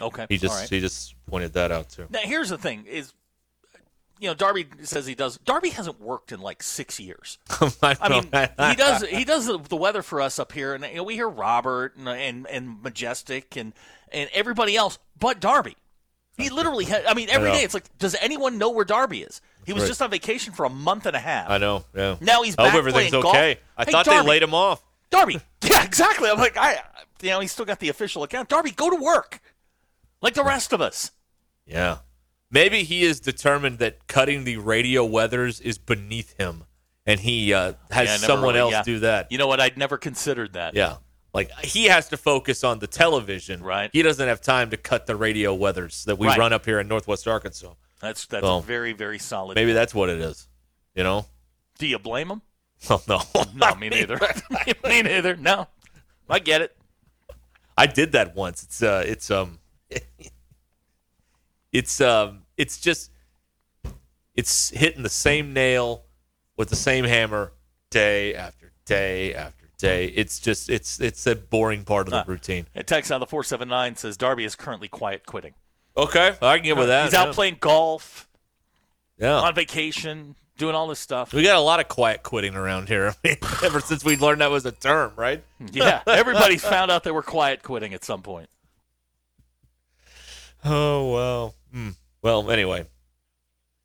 [0.00, 0.26] Okay.
[0.28, 0.70] He just right.
[0.70, 2.06] he just pointed that out too.
[2.10, 3.12] Now, here's the thing: is
[4.20, 5.38] you know, Darby says he does.
[5.38, 7.38] Darby hasn't worked in like six years.
[7.82, 8.22] I, I mean,
[8.70, 11.14] he does he does the, the weather for us up here, and you know, we
[11.14, 13.72] hear Robert and, and and Majestic and
[14.12, 15.76] and everybody else, but Darby.
[16.36, 19.22] He literally, had, I mean, every I day it's like, does anyone know where Darby
[19.22, 19.40] is?
[19.66, 19.88] He was Right.
[19.88, 21.48] just on vacation for a month and a half.
[21.48, 21.84] I know.
[21.94, 22.16] Yeah.
[22.20, 23.34] Now he's I back hope everything's playing golf.
[23.36, 23.58] okay.
[23.76, 24.22] I Hey, thought Darby.
[24.22, 24.82] they laid him off.
[25.10, 26.28] Darby, yeah, exactly.
[26.28, 26.80] I'm like, I,
[27.22, 28.48] you know, he's still got the official account.
[28.48, 29.40] Darby, go to work,
[30.20, 31.12] like the rest of us.
[31.66, 31.98] Yeah.
[32.50, 36.64] Maybe he is determined that cutting the radio weathers is beneath him,
[37.06, 38.82] and he uh, has Yeah, someone really- else yeah.
[38.82, 39.30] do that.
[39.30, 39.60] You know what?
[39.60, 40.74] I'd never considered that.
[40.74, 40.96] Yeah.
[41.34, 43.60] Like he has to focus on the television.
[43.62, 43.90] Right.
[43.92, 46.38] He doesn't have time to cut the radio weathers that we Right.
[46.38, 47.74] run up here in Northwest Arkansas.
[48.00, 49.56] That's that's So, very very solid.
[49.56, 50.48] Maybe that's what it is.
[50.94, 51.26] You know?
[51.78, 52.42] Do you blame him?
[52.90, 53.20] Oh no.
[53.54, 54.18] No, me neither.
[54.84, 55.34] me neither.
[55.36, 55.66] No,
[56.28, 56.76] I get it.
[57.76, 58.62] I did that once.
[58.62, 59.58] It's uh it's um
[61.72, 63.10] it's um it's just
[64.34, 66.04] it's hitting the same nail
[66.56, 67.52] with the same hammer
[67.90, 70.06] day after day after day.
[70.06, 72.66] It's just it's it's a boring part of the Uh, routine.
[72.74, 75.54] A text on the four seven nine says Darby is currently quiet quitting.
[75.96, 77.04] Okay, I can get with that.
[77.04, 77.32] He's out yeah.
[77.34, 78.28] playing golf,
[79.18, 79.34] Yeah.
[79.40, 81.32] on vacation, doing all this stuff.
[81.32, 83.14] We got a lot of quiet quitting around here.
[83.24, 85.44] I mean, ever since we learned that was a term, right?
[85.72, 88.48] Yeah, everybody's found out they were quiet quitting at some point.
[90.64, 91.54] Oh well.
[91.72, 91.90] Hmm.
[92.22, 92.86] Well, anyway.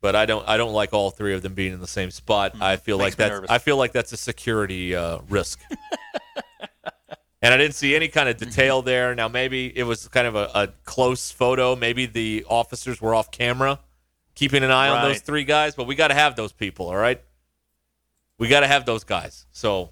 [0.00, 0.48] But I don't.
[0.48, 2.54] I don't like all three of them being in the same spot.
[2.60, 3.30] I feel like that's.
[3.30, 3.50] nervous.
[3.50, 5.60] I feel like that's a security uh, risk.
[7.42, 9.14] and I didn't see any kind of detail there.
[9.14, 11.76] Now maybe it was kind of a, a close photo.
[11.76, 13.78] Maybe the officers were off camera,
[14.34, 15.74] keeping an eye on those three guys.
[15.74, 16.86] But we got to have those people.
[16.86, 17.22] All right.
[18.38, 19.44] We got to have those guys.
[19.52, 19.90] So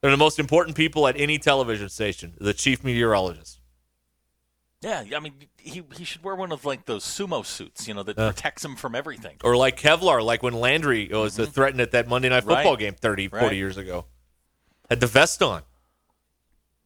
[0.00, 2.34] they're the most important people at any television station.
[2.38, 3.57] The chief meteorologist.
[4.80, 8.04] Yeah, I mean, he he should wear one of like those sumo suits, you know,
[8.04, 8.30] that Yeah.
[8.30, 9.36] protects him from everything.
[9.42, 12.78] or like Kevlar, like when Landry was uh, threatened at that Monday Night Football Right.
[12.78, 13.56] game 30, 40 Right.
[13.56, 14.06] years ago.
[14.88, 15.62] Had the vest on.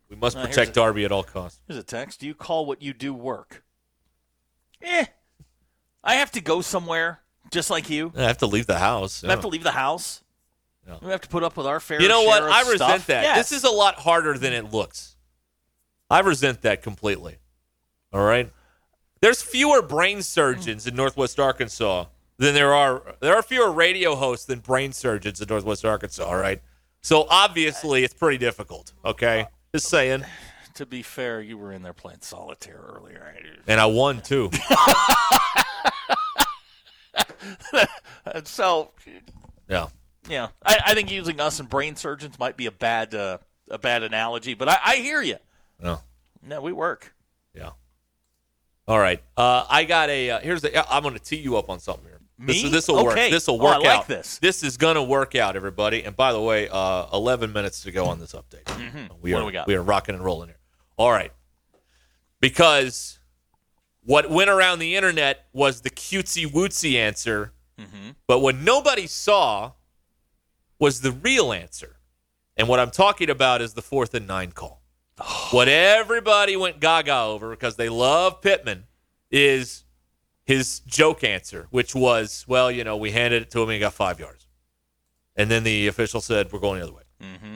[0.08, 1.60] We must Uh, here's protect a- Darby at all costs.
[1.68, 2.20] Here's a text.
[2.20, 3.62] Do you call what you do work?
[4.80, 5.04] Eh.
[6.02, 8.12] I have to go somewhere, just like you.
[8.16, 9.22] I have to leave the house.
[9.22, 10.22] I have to leave the house.
[11.00, 12.42] We have to put up with our fair You know what?
[12.42, 13.06] I resent stuff.
[13.06, 13.22] that.
[13.22, 13.50] Yes.
[13.50, 15.16] This is a lot harder than it looks.
[16.10, 17.38] I resent that completely.
[18.12, 18.50] All right?
[19.20, 22.06] There's fewer brain surgeons in Northwest Arkansas
[22.38, 26.36] than there are there are fewer radio hosts than brain surgeons in Northwest Arkansas, all
[26.36, 26.60] right?
[27.02, 29.46] So obviously it's pretty difficult, okay?
[29.72, 30.24] Just saying.
[30.74, 33.34] To be fair, you were in there playing solitaire earlier.
[33.68, 34.50] And I won too.
[38.44, 38.90] So,
[39.68, 39.88] Yeah.
[40.28, 43.38] yeah, I, I think using us and brain surgeons might be a bad uh,
[43.70, 45.36] a bad analogy, but I, I hear you.
[45.80, 46.00] No.
[46.46, 47.14] No, we work.
[47.54, 47.70] Yeah.
[48.88, 49.22] All right.
[49.36, 50.30] Uh, I got a.
[50.30, 50.92] Uh, here's the.
[50.92, 52.20] I'm going to tee you up on something here.
[52.38, 52.68] Me?
[52.68, 53.12] This will work.
[53.12, 53.30] Okay.
[53.30, 54.08] This will Oh, I like out.
[54.08, 54.38] this.
[54.38, 56.02] This is going to work out, everybody.
[56.02, 58.66] And by the way, uh, 11 minutes to go on this update.
[58.76, 59.06] We Mm-hmm.
[59.20, 59.66] What are do we got?
[59.68, 60.58] we are rocking and rolling here.
[60.96, 61.30] All right.
[62.40, 63.20] Because
[64.04, 68.10] what went around the internet was the cutesy wootsy answer, Mm-hmm.
[68.28, 69.72] but what nobody saw
[70.78, 71.96] was the real answer.
[72.56, 74.81] And what I'm talking about is the fourth and nine call.
[75.50, 78.84] What everybody went gaga over because they love Pittman
[79.30, 79.84] is
[80.44, 83.78] his joke answer, which was, well, you know, we handed it to him and he
[83.80, 84.46] got five yards.
[85.36, 87.02] And then the official said, we're going the other way.
[87.22, 87.54] Mm-hmm.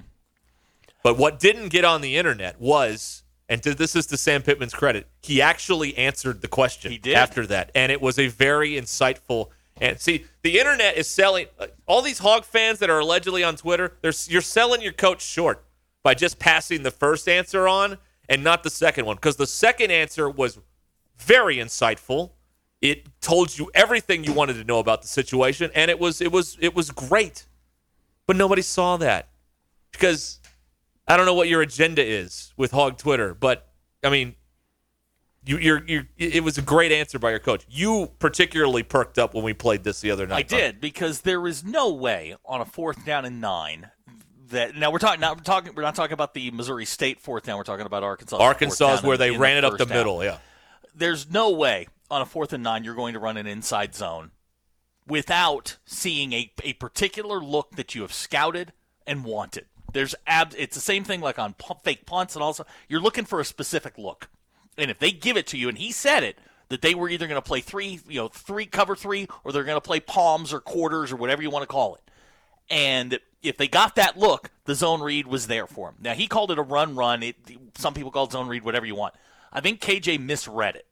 [1.02, 5.09] But what didn't get on the internet was, and this is to Sam Pittman's credit,
[5.22, 7.14] he actually answered the question He did.
[7.14, 7.70] after that.
[7.74, 9.50] And it was a very insightful.
[9.81, 13.57] And see, the internet is selling uh, all these hog fans that are allegedly on
[13.57, 13.96] Twitter.
[14.00, 15.65] They're, you're selling your coach short
[16.06, 19.90] by just passing the first answer on and not the second one because the second
[19.90, 20.60] answer was
[21.18, 22.30] very insightful.
[22.80, 26.30] It told you everything you wanted to know about the situation, and it was it
[26.30, 27.48] was it was great.
[28.24, 29.30] But nobody saw that
[29.90, 30.38] because
[31.09, 33.68] I don't know what your agenda is with Hog Twitter, but
[34.04, 34.36] I mean,
[35.44, 37.66] you, you're, you're, it was a great answer by your coach.
[37.68, 40.36] You particularly perked up when we played this the other night.
[40.36, 43.90] I did because there is no way on a fourth down and nine
[44.51, 47.44] that now we're talking now we're talking we're not talking about the Missouri State fourth
[47.44, 47.57] down.
[47.57, 48.36] We're talking about Arkansas.
[48.36, 49.97] Arkansas is where in- they in ran it up the down.
[49.97, 50.24] middle.
[50.24, 50.38] Yeah,
[50.94, 54.30] There's no way on a fourth and nine you're going to run an inside zone
[55.07, 58.72] without seeing a, a particular look that you have scouted
[59.07, 59.66] and wanted.
[59.92, 63.40] There's ab- it's the same thing like on fake punts and also you're looking for
[63.40, 64.28] a specific look.
[64.76, 66.38] And if they give it to you and he said it,
[66.68, 69.62] that they were either going to play three, you know, three cover three, or they're
[69.64, 72.01] going to play palms or quarters or whatever you want to call it.
[72.68, 75.97] And if they got that look, the zone read was there for him.
[76.01, 77.22] Now he called it a run run.
[77.22, 77.36] It,
[77.76, 79.14] some people call it zone read, whatever you want.
[79.53, 80.86] I think KJ misread it.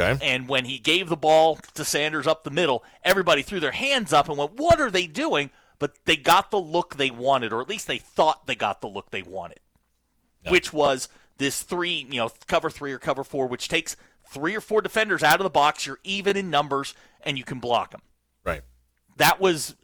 [0.00, 0.24] Okay.
[0.24, 4.12] And when he gave the ball to Sanders up the middle, everybody threw their hands
[4.12, 7.60] up and went, "What are they doing?" But they got the look they wanted, or
[7.60, 9.60] at least they thought they got the look they wanted,
[10.48, 11.08] which was
[11.38, 13.96] this three, you know, cover three or cover four, which takes
[14.28, 15.86] three or four defenders out of the box.
[15.86, 18.02] You're even in numbers, and you can block them.
[18.44, 18.62] Right.
[19.16, 19.74] That was,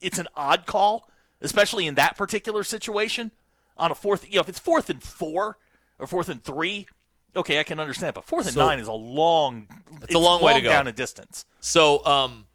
[0.00, 1.08] it's an odd call,
[1.40, 3.30] especially in that particular situation.
[3.76, 5.58] On a fourth, you know, if it's fourth and four
[5.98, 6.86] or fourth and three,
[7.34, 8.14] okay, I can understand.
[8.14, 9.66] But fourth and So- nine is a long,
[10.02, 10.68] It's a long way to go.
[10.68, 11.44] down a distance.
[11.60, 12.46] So, um,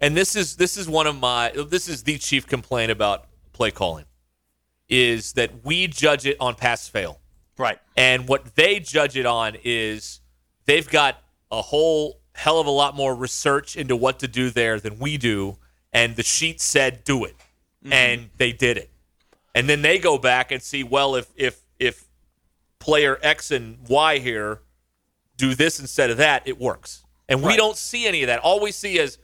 [0.00, 3.70] and this is this is one of my this is the chief complaint about play
[3.70, 4.06] calling,
[4.88, 7.20] is that we judge it on pass fail,
[7.58, 7.78] right?
[7.96, 10.20] And what they judge it on is
[10.66, 14.78] they've got a whole hell of a lot more research into what to do there
[14.80, 15.58] than we do,
[15.92, 17.36] and the sheet said do it,
[17.84, 17.92] mm-hmm.
[17.92, 18.90] and they did it,
[19.54, 22.04] and then they go back and see well if if if
[22.78, 24.60] player X and Y here
[25.36, 27.04] do this instead of that, it works.
[27.28, 28.40] And we don't see any of that.
[28.40, 29.16] All we see is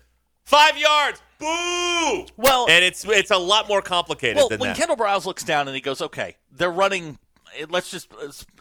[0.44, 2.26] five yards, boo.
[2.36, 4.76] Well, and it's it's a lot more complicated Well, than when that.
[4.76, 7.18] Kendal Briles looks down and he goes, "Okay, they're running.
[7.68, 8.08] Let's just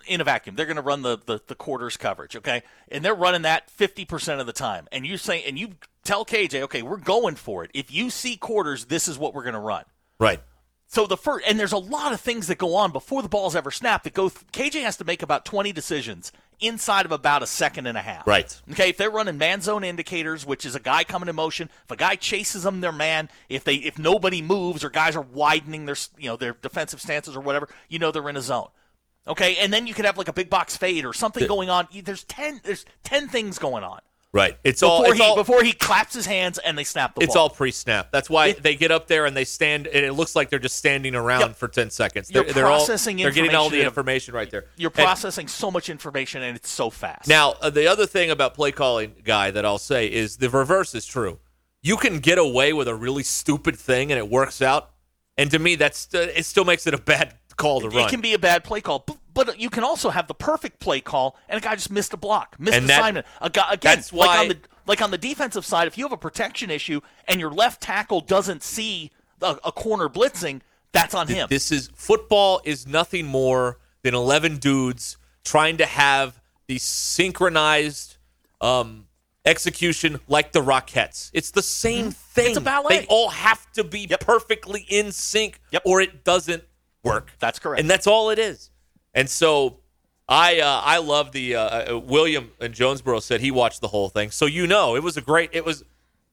[0.07, 0.55] in a vacuum.
[0.55, 2.63] They're going to run the, the the quarters coverage, okay?
[2.89, 4.87] And they're running that fifty percent of the time.
[4.91, 5.75] And you say, and you
[6.05, 7.71] tell KJ, okay, we're going for it.
[7.73, 9.83] If you see quarters, this is what we're going to run.
[10.19, 10.41] right.
[10.87, 13.55] So the first, and there's a lot of things that go on before the ball's
[13.55, 14.03] ever snapped.
[14.03, 14.29] That go.
[14.29, 18.01] Th- KJ has to make about 20 decisions inside of about a second and a
[18.01, 18.25] half.
[18.27, 18.61] Right.
[18.71, 18.89] Okay.
[18.89, 21.95] If they're running man zone indicators, which is a guy coming in motion, if a
[21.95, 23.29] guy chases them, they're man.
[23.49, 27.35] If they, if nobody moves or guys are widening their, you know, their defensive stances
[27.35, 28.67] or whatever, you know they're in a zone.
[29.27, 29.55] Okay.
[29.57, 31.87] And then you could have like a big box fade or something going on.
[32.03, 32.61] There's 10.
[32.63, 34.01] There's 10 things going on.
[34.35, 34.57] Right.
[34.65, 37.21] It's before all it's he all before he claps his hands and they snap the
[37.21, 37.45] it's ball.
[37.45, 38.11] It's all pre-snap.
[38.11, 40.75] That's why they get up there and they stand, and it looks like they're just
[40.75, 42.27] standing around for ten seconds.
[42.27, 44.35] They're, they're all they're getting all the information.
[44.35, 44.65] right there.
[44.75, 47.29] You're And- processing so much information and it's so fast.
[47.29, 50.93] Now, uh, the other thing about play calling, guy, that I'll say is the reverse
[50.93, 51.39] is true.
[51.81, 54.91] You can get away with a really stupid thing and it works out,
[55.37, 56.43] and to me, that's uh, it.
[56.43, 58.07] Still makes it a bad call to It run.
[58.07, 60.79] It can be a bad play call, but, but you can also have the perfect
[60.79, 63.27] play call, and a guy just missed a block, missed And that- assignment.
[63.41, 64.57] A guy again, that's like on the
[64.87, 68.21] like on the defensive side, if you have a protection issue and your left tackle
[68.21, 69.11] doesn't see
[69.41, 70.61] a, a corner blitzing,
[70.91, 71.47] that's on him.
[71.49, 78.17] This is football is nothing more than eleven dudes trying to have the synchronized
[78.61, 79.07] um,
[79.45, 81.29] execution like the Rockettes.
[81.33, 82.45] It's the same thing.
[82.45, 82.49] Mm-hmm.
[82.49, 82.99] It's a ballet.
[82.99, 86.63] They all have to be perfectly in sync, or it doesn't
[87.03, 87.33] work.
[87.39, 87.79] That's correct.
[87.81, 88.71] and that's all it is.
[89.15, 89.79] And so.
[90.27, 91.61] I uh, I love the uh,
[91.93, 95.17] uh, William and Jonesboro said he watched the whole thing, so you know it was
[95.17, 95.51] a great.
[95.53, 95.83] It was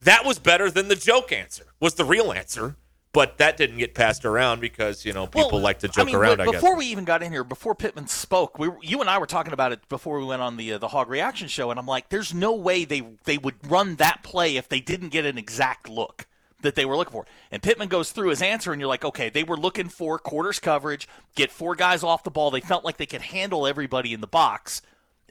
[0.03, 2.76] that was better than the joke answer was the real answer,
[3.12, 6.16] but that didn't get passed around because you know people like to joke I mean,
[6.16, 6.41] around.
[6.41, 6.55] I guess.
[6.55, 9.53] before we even got in here, before Pittman spoke, we you and I were talking
[9.53, 12.09] about it before we went on the uh, the Hog Reaction show, and I'm like,
[12.09, 15.89] "There's no way they they would run that play if they didn't get an exact
[15.89, 16.26] look
[16.63, 19.29] that they were looking for." And Pittman goes through his answer, and you're like, "Okay,
[19.29, 22.51] they were looking for quarters coverage, get four guys off the ball.
[22.51, 24.83] They felt like they could handle everybody in the box,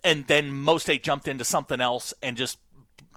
[0.03, 2.59] and then Most State jumped into something else and just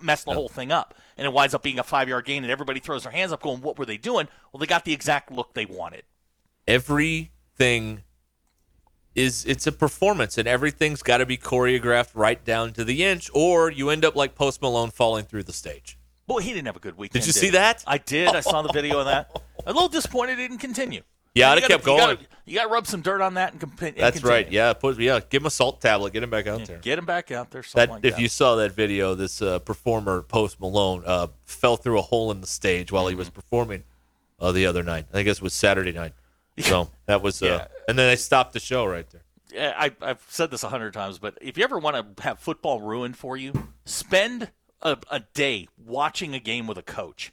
[0.01, 2.51] messed the whole thing up." And it winds up being a five yard gain, and
[2.51, 5.31] everybody throws their hands up, going, "What were they doing?" Well, they got the exact
[5.31, 6.03] look they wanted.
[6.67, 8.03] everything
[9.15, 13.31] is it's a performance and everything's got to be choreographed right down to the inch
[13.35, 16.77] or you end up like post malone falling through the stage Boy, he didn't have
[16.77, 17.23] a good weekend.
[17.23, 17.53] Did you did see he?
[17.53, 17.85] that?
[17.87, 18.29] I did.
[18.29, 19.31] I saw the video of that.
[19.67, 21.03] A little disappointed it didn't continue.
[21.35, 22.17] Yeah, I'd You have gotta- kept you going.
[22.17, 24.35] gotta- You got to rub some dirt on that and, comp- and that's continue.
[24.35, 26.99] right yeah put yeah give him a salt tablet get him back out there Get
[26.99, 27.63] him back out there.
[27.75, 28.21] That like if that.
[28.23, 32.41] you saw that video this uh, performer post malone uh, fell through a hole in
[32.41, 33.35] the stage while he was Mm-hmm.
[33.35, 33.85] performing
[34.41, 36.13] uh, the other night i guess it was saturday night
[36.59, 37.67] so that was uh, Yeah.
[37.89, 39.23] and then they stopped the show right there
[39.53, 42.39] Yeah, I, I've said this a hundred times, but if you ever want to have
[42.41, 43.53] football ruined for you,
[43.87, 44.51] spend
[44.85, 47.33] a, a day watching a game with a coach,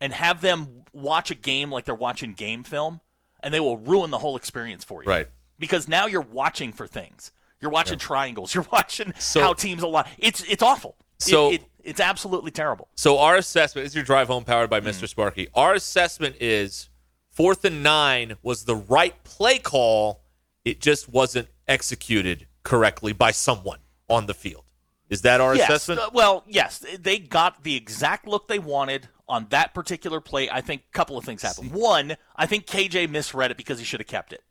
[0.00, 3.00] and have them watch a game like they're watching game film,
[3.42, 5.08] and they will ruin the whole experience for you.
[5.08, 5.28] Right.
[5.58, 7.32] Because now you're watching for things.
[7.60, 8.54] You're watching triangles.
[8.54, 10.04] You're watching So- how teams align.
[10.18, 10.96] It's it's awful.
[11.18, 12.88] It- So- it, it's absolutely terrible.
[12.96, 14.88] So our assessment this is your drive home powered by Mm.
[14.88, 15.08] Mr.
[15.08, 15.48] Sparky.
[15.54, 16.90] Our assessment is
[17.30, 20.20] fourth and nine was the right play call.
[20.66, 23.78] It just wasn't executed correctly by someone
[24.10, 24.64] on the field.
[25.08, 26.00] Is that our yes, assessment?
[26.00, 30.48] uh, well, yes, they got the exact look they wanted on that particular play.
[30.50, 31.72] I think a couple of things happened.
[31.72, 34.42] One, I think KJ misread it because he should have kept it.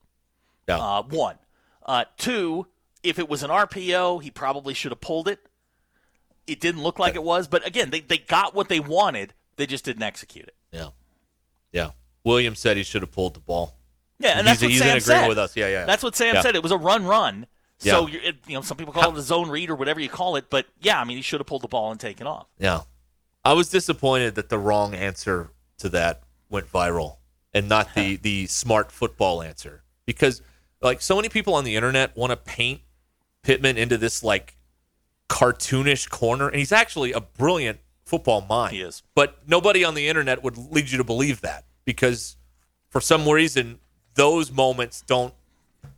[0.68, 0.78] Yeah.
[0.78, 1.38] Uh, one,
[1.86, 2.68] uh, two,
[3.04, 5.40] if it was an RPO, he probably should have pulled it.
[6.48, 7.48] it didn't look like it was.
[7.48, 9.34] But again, they, they got what they wanted.
[9.58, 10.56] They just didn't execute it.
[10.72, 10.90] Yeah.
[11.72, 11.92] Yeah.
[12.24, 13.78] Williams said he should have pulled the ball.
[14.20, 15.28] Yeah, and he's, that's what he's Sam in agreement said.
[15.28, 15.56] with us.
[15.58, 15.86] Yeah, yeah.
[15.86, 16.42] That's what Sam Yeah.
[16.42, 16.56] said.
[16.56, 17.46] It was a run, run.
[17.80, 18.14] So Yeah.
[18.14, 20.36] you're, it, you know, some people call it a zone read or whatever you call
[20.36, 20.50] it.
[20.50, 22.48] But yeah, I mean, he should have pulled the ball and taken off.
[22.58, 22.82] Yeah.
[23.44, 27.18] I was disappointed that the wrong answer to that went viral
[27.54, 30.42] and not the the smart football answer because
[30.82, 32.82] like so many people on the internet want to paint
[33.44, 34.58] Pittman into this like
[35.30, 38.76] cartoonish corner and he's actually a brilliant football mind.
[38.76, 39.04] He is.
[39.16, 42.38] But nobody on the internet would lead you to believe that because
[42.90, 43.80] for some reason
[44.16, 45.34] those moments don't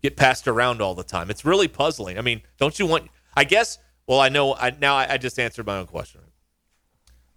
[0.01, 1.29] get passed around all the time.
[1.29, 2.17] It's really puzzling.
[2.17, 3.77] I mean, don't you want I guess
[4.07, 6.21] well I know I now I, I just answered my own question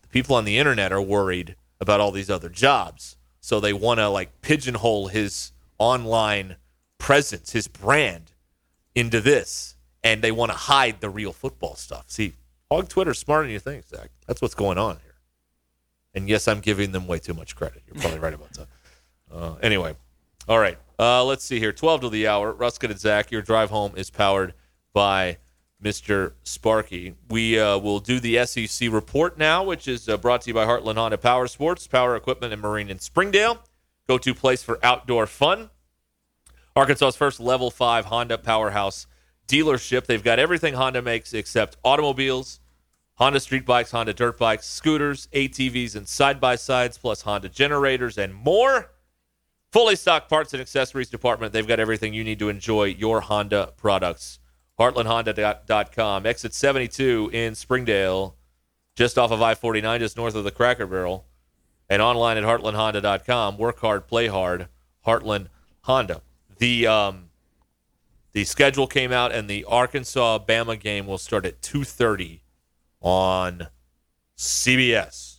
[0.02, 3.16] the people on the internet are worried about all these other jobs.
[3.40, 6.56] So they want to like pigeonhole his online
[6.98, 8.32] presence, his brand
[8.94, 9.76] into this.
[10.02, 12.04] And they want to hide the real football stuff.
[12.08, 12.34] See,
[12.70, 14.10] Hog Twitter's smarter than you think, Zach.
[14.26, 15.14] That's what's going on here.
[16.14, 17.82] And yes, I'm giving them way too much credit.
[17.86, 18.68] You're probably right about that.
[19.30, 19.94] Uh, anyway,
[20.48, 20.78] all right.
[21.00, 21.72] Uh, let's see here.
[21.72, 22.52] 12 to the hour.
[22.52, 24.52] Ruskin and Zach, your drive home is powered
[24.92, 25.38] by
[25.82, 26.34] Mr.
[26.42, 27.14] Sparky.
[27.30, 30.66] We uh, will do the SEC report now, which is uh, brought to you by
[30.66, 33.62] Heartland Honda Power Sports, Power Equipment and Marine in Springdale.
[34.08, 35.70] Go to place for outdoor fun.
[36.76, 39.06] Arkansas's first level five Honda powerhouse
[39.48, 40.04] dealership.
[40.04, 42.60] They've got everything Honda makes except automobiles,
[43.14, 48.18] Honda street bikes, Honda dirt bikes, scooters, ATVs, and side by sides, plus Honda generators
[48.18, 48.90] and more.
[49.72, 51.52] Fully stocked parts and accessories department.
[51.52, 54.40] They've got everything you need to enjoy your Honda products.
[54.80, 56.26] HeartlandHonda.com.
[56.26, 58.36] Exit 72 in Springdale,
[58.96, 61.26] just off of I 49, just north of the Cracker Barrel.
[61.88, 63.58] And online at HeartlandHonda.com.
[63.58, 64.68] Work hard, play hard.
[65.06, 65.48] Heartland
[65.82, 66.22] Honda.
[66.58, 67.30] The um,
[68.32, 72.40] the schedule came out, and the Arkansas Bama game will start at 2:30
[73.00, 73.68] on
[74.36, 75.38] CBS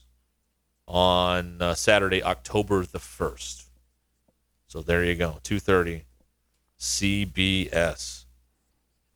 [0.88, 3.71] on uh, Saturday, October the first.
[4.72, 6.04] So there you go, 2:30
[6.80, 8.24] CBS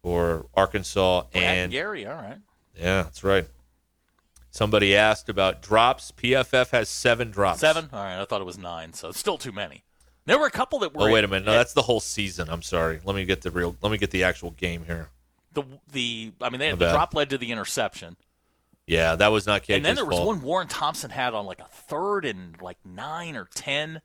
[0.02, 2.40] for Arkansas and Gary, all right.
[2.78, 3.48] yeah, that's right.
[4.52, 6.12] Somebody asked about drops.
[6.12, 7.62] PFF has seven drops.
[7.62, 7.90] Seven?
[7.94, 9.84] All right, I thought it was nine, so it's still too many.
[10.26, 11.08] There were a couple that were.
[11.08, 11.46] Oh wait a minute.
[11.46, 12.50] No, that's the whole season.
[12.50, 13.00] I'm sorry.
[13.06, 13.78] Let me get the real.
[13.82, 15.08] Let me get the actual game here.
[15.54, 16.34] the the.
[16.42, 18.18] I mean, they, the drop led to the interception,
[18.88, 20.28] Yeah, that was not KJ's and then there was fault.
[20.28, 24.02] one Warren Thompson had on like a third and like nine or ten,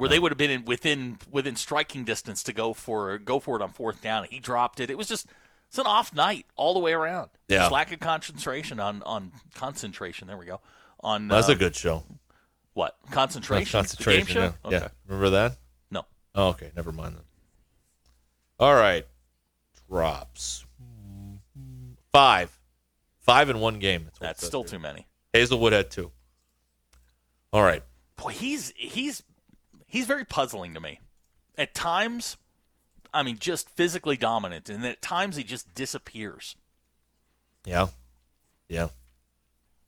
[0.00, 3.56] where they would have been in, within within striking distance to go for go for
[3.56, 4.24] it on fourth down.
[4.30, 4.90] He dropped it.
[4.90, 5.26] It was just
[5.68, 7.30] it's an off night all the way around.
[7.48, 7.58] Yeah.
[7.58, 10.26] Just lack of concentration on on concentration.
[10.26, 10.60] There we go.
[11.00, 12.02] On That's uh, a good show.
[12.72, 13.70] what concentration?
[13.70, 14.26] Concentration.
[14.26, 14.54] The game show.
[14.70, 14.76] Yeah.
[14.76, 14.84] Okay.
[14.84, 14.88] yeah.
[15.06, 15.56] Remember that?
[15.90, 16.06] No.
[16.34, 16.70] Oh, okay.
[16.74, 17.24] Never mind then.
[18.58, 19.06] All right.
[19.88, 20.64] Drops.
[22.12, 22.58] Five.
[23.20, 24.04] Five in one game.
[24.04, 24.70] That's, That's still here.
[24.70, 25.06] too many.
[25.34, 26.10] Haselwood had two.
[27.52, 27.82] All right.
[28.16, 29.22] boy, he's he's
[29.90, 31.00] he's very puzzling to me.
[31.58, 32.36] At times,
[33.12, 36.56] I mean, just physically dominant, and then at times he just disappears.
[37.66, 37.88] Yeah.
[38.68, 38.88] Yeah.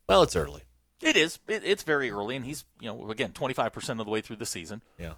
[0.08, 0.62] Well, it's early.
[1.00, 1.38] It is.
[1.48, 4.20] It, it's very early, and he's you know again twenty five percent of the way
[4.20, 4.82] through the season.
[4.98, 5.14] Yeah.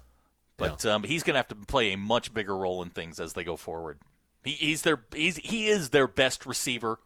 [0.57, 3.33] But um, he's going to have to play a much bigger role in things as
[3.33, 3.99] they go forward.
[4.43, 6.99] He, he's their he's he is their best receiver,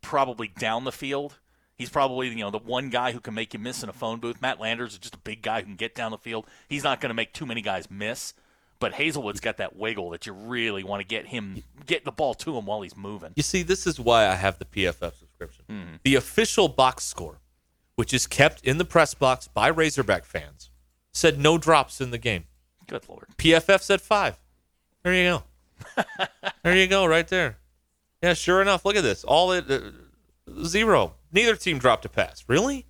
[0.00, 1.38] probably down the field.
[1.76, 4.18] He's probably you know the one guy who can make you miss in a phone
[4.18, 4.40] booth.
[4.40, 6.46] Matt Landers is just a big guy who can get down the field.
[6.68, 8.34] He's not going to make too many guys miss.
[8.78, 12.34] But Haselwood's got that wiggle that you really want to get him get the ball
[12.34, 13.32] to him while he's moving.
[13.34, 15.64] You see, this is why I have the PFF subscription.
[15.70, 15.94] Mm-hmm.
[16.04, 17.40] The official box score,
[17.94, 20.70] which is kept in the press box by Razorback fans,
[21.12, 22.44] said no drops in the game.
[22.86, 23.28] Good lord.
[23.38, 24.38] PFF said five.
[25.02, 26.04] There you go.
[26.62, 27.56] there you go, right there.
[28.22, 28.84] Yeah, sure enough.
[28.84, 29.24] Look at this.
[29.24, 29.80] All it uh,
[30.64, 31.14] zero.
[31.32, 32.44] Neither team dropped a pass.
[32.48, 32.86] Really?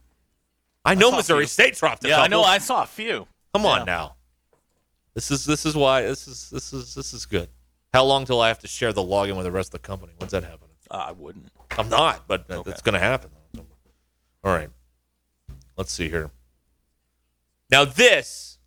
[0.85, 1.47] I know a Missouri.
[1.47, 2.43] State dropped a Yeah, I know.
[2.43, 3.27] I saw a few.
[3.55, 3.71] Come Yeah.
[3.71, 4.17] on now.
[5.15, 7.49] This is this is why this is this is this is good.
[7.95, 10.13] How long till I have to share the login with the rest of the company?
[10.19, 10.77] When's that happening?
[10.91, 11.51] Uh, I wouldn't.
[11.79, 12.71] I'm not, but Okay.
[12.71, 13.31] it's going to happen.
[14.45, 14.69] All right.
[15.77, 16.31] Let's see here.
[17.71, 18.59] Now this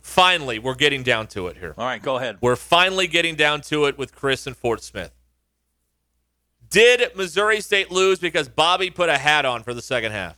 [0.00, 1.74] finally we're getting down to it here.
[1.78, 2.38] All right, go ahead.
[2.40, 5.12] We're finally getting down to it with Chris and Fort Smith.
[6.70, 10.36] Did Missouri State lose because Bobby put a hat on for the second half?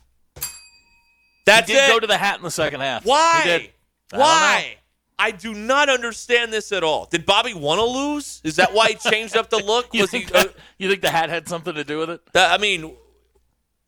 [1.47, 1.93] That's he did it.
[1.93, 3.05] go to the hat in the second half.
[3.05, 3.43] Why?
[3.45, 3.71] I
[4.17, 4.77] Why?
[5.19, 7.07] I do not understand this at all.
[7.07, 8.41] Did Bobby want to lose?
[8.45, 9.89] Is that why he changed up the look?
[9.93, 10.35] You Was think, he?
[10.35, 12.21] uh, that, you think the hat had something to do with it?
[12.33, 12.95] that- I mean,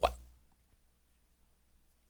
[0.02, 0.08] wh-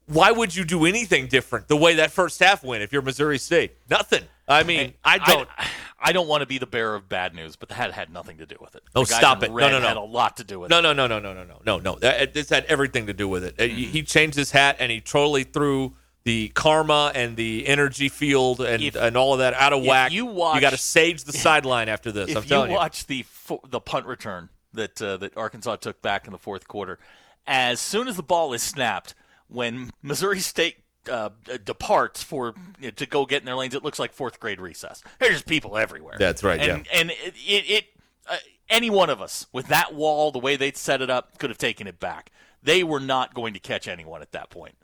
[0.07, 3.37] why would you do anything different the way that first half went if you're Missouri
[3.37, 3.77] State?
[3.89, 4.23] Nothing.
[4.47, 5.47] I mean, I don't.
[5.57, 5.67] I,
[6.03, 8.45] I don't want to be the bearer of bad news, but that had nothing to
[8.45, 8.83] do with it.
[8.93, 9.51] Oh, stop it!
[9.51, 9.87] No, no, no.
[9.87, 10.81] Had a lot to do with no, it.
[10.81, 12.25] No, no, no, no, no, no, no, no.
[12.25, 13.55] This had everything to do with it.
[13.57, 13.91] Uh, mm-hmm.
[13.91, 15.95] He changed his hat and he totally threw
[16.25, 20.11] the karma and the energy field and, if, and all of that out of whack.
[20.11, 22.29] You, watch, you got to sage the sideline after this.
[22.29, 22.77] If I'm telling you.
[22.77, 23.25] Watch the
[23.69, 26.99] the punt return that uh, that Arkansas took back in the fourth quarter.
[27.47, 29.15] As soon as the ball is snapped,
[29.47, 31.29] when Missouri State uh,
[31.63, 34.59] departs for you know, to go get in their lanes, it looks like fourth grade
[34.59, 35.03] recess.
[35.19, 36.15] There's just people everywhere.
[36.17, 37.85] That's right, And and it, it, it
[38.27, 38.37] uh,
[38.69, 41.57] any one of us with that wall, the way they'd set it up, could have
[41.57, 42.31] taken it back.
[42.61, 44.75] They were not going to catch anyone at that point.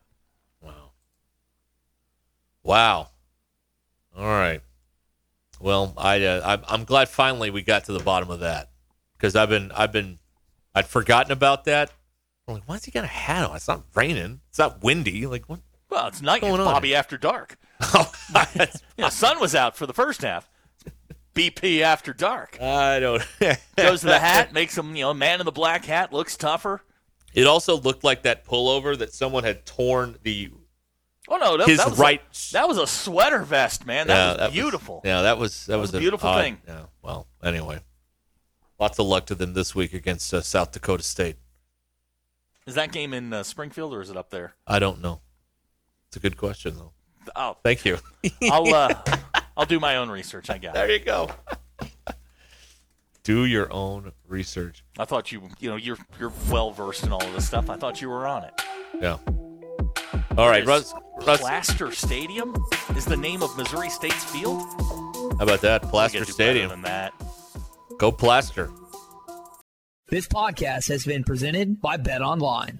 [0.61, 0.91] Wow.
[2.63, 3.09] Wow.
[4.17, 4.61] All right.
[5.59, 8.69] Well, I uh, I'm, glad finally we got to the bottom of that
[9.17, 10.19] because I've been I've been
[10.73, 11.91] I'd forgotten about that.
[12.47, 13.55] I'm like, why has he got a hat on?
[13.55, 14.39] It's not raining.
[14.49, 15.27] It's not windy.
[15.27, 15.59] Like what?
[15.89, 16.65] Well, it's night going on?
[16.65, 17.57] Bobby after dark.
[17.93, 18.11] Oh,
[18.55, 18.65] Yeah,
[18.97, 20.49] the sun was out for the first half.
[21.33, 22.59] BP after dark.
[22.61, 23.25] I don't.
[23.77, 26.81] Goes to the hat, makes him, you know, man in the black hat, looks tougher.
[27.33, 30.51] It also looked like that pullover that someone had torn the.
[31.29, 34.07] Oh no, that, His that was right- A, that was a sweater vest, man.
[34.07, 35.01] That was beautiful.
[35.05, 36.57] yeah, that was that, was a beautiful odd- thing.
[36.67, 36.85] Yeah.
[37.01, 37.79] Well, anyway,
[38.79, 41.37] lots of luck to them this week against uh, South Dakota State.
[42.67, 44.55] Is that game in uh, Springfield or is it up there?
[44.67, 45.21] I don't know.
[46.09, 46.91] It's a good question though.
[47.35, 47.99] Oh, Thank you.
[48.49, 48.95] I'll uh,
[49.57, 50.49] I'll do my own research.
[50.49, 50.73] I guess.
[50.73, 51.29] There you go.
[53.23, 54.83] Do your own research.
[54.97, 57.69] I thought you, you know, you're you're well versed in all of this stuff.
[57.69, 58.59] I thought you were on it.
[58.99, 59.17] Yeah.
[60.35, 60.95] All right, Russ.
[61.27, 62.55] Russ Plaster Stadium
[62.95, 64.61] is the name of Missouri State's field.
[65.37, 65.83] How about that?
[65.83, 66.69] Plaster gotta do better Stadium.
[66.69, 67.13] Than that.
[67.99, 68.71] Go Plaster.
[70.07, 72.79] This podcast has been presented by Bet Online.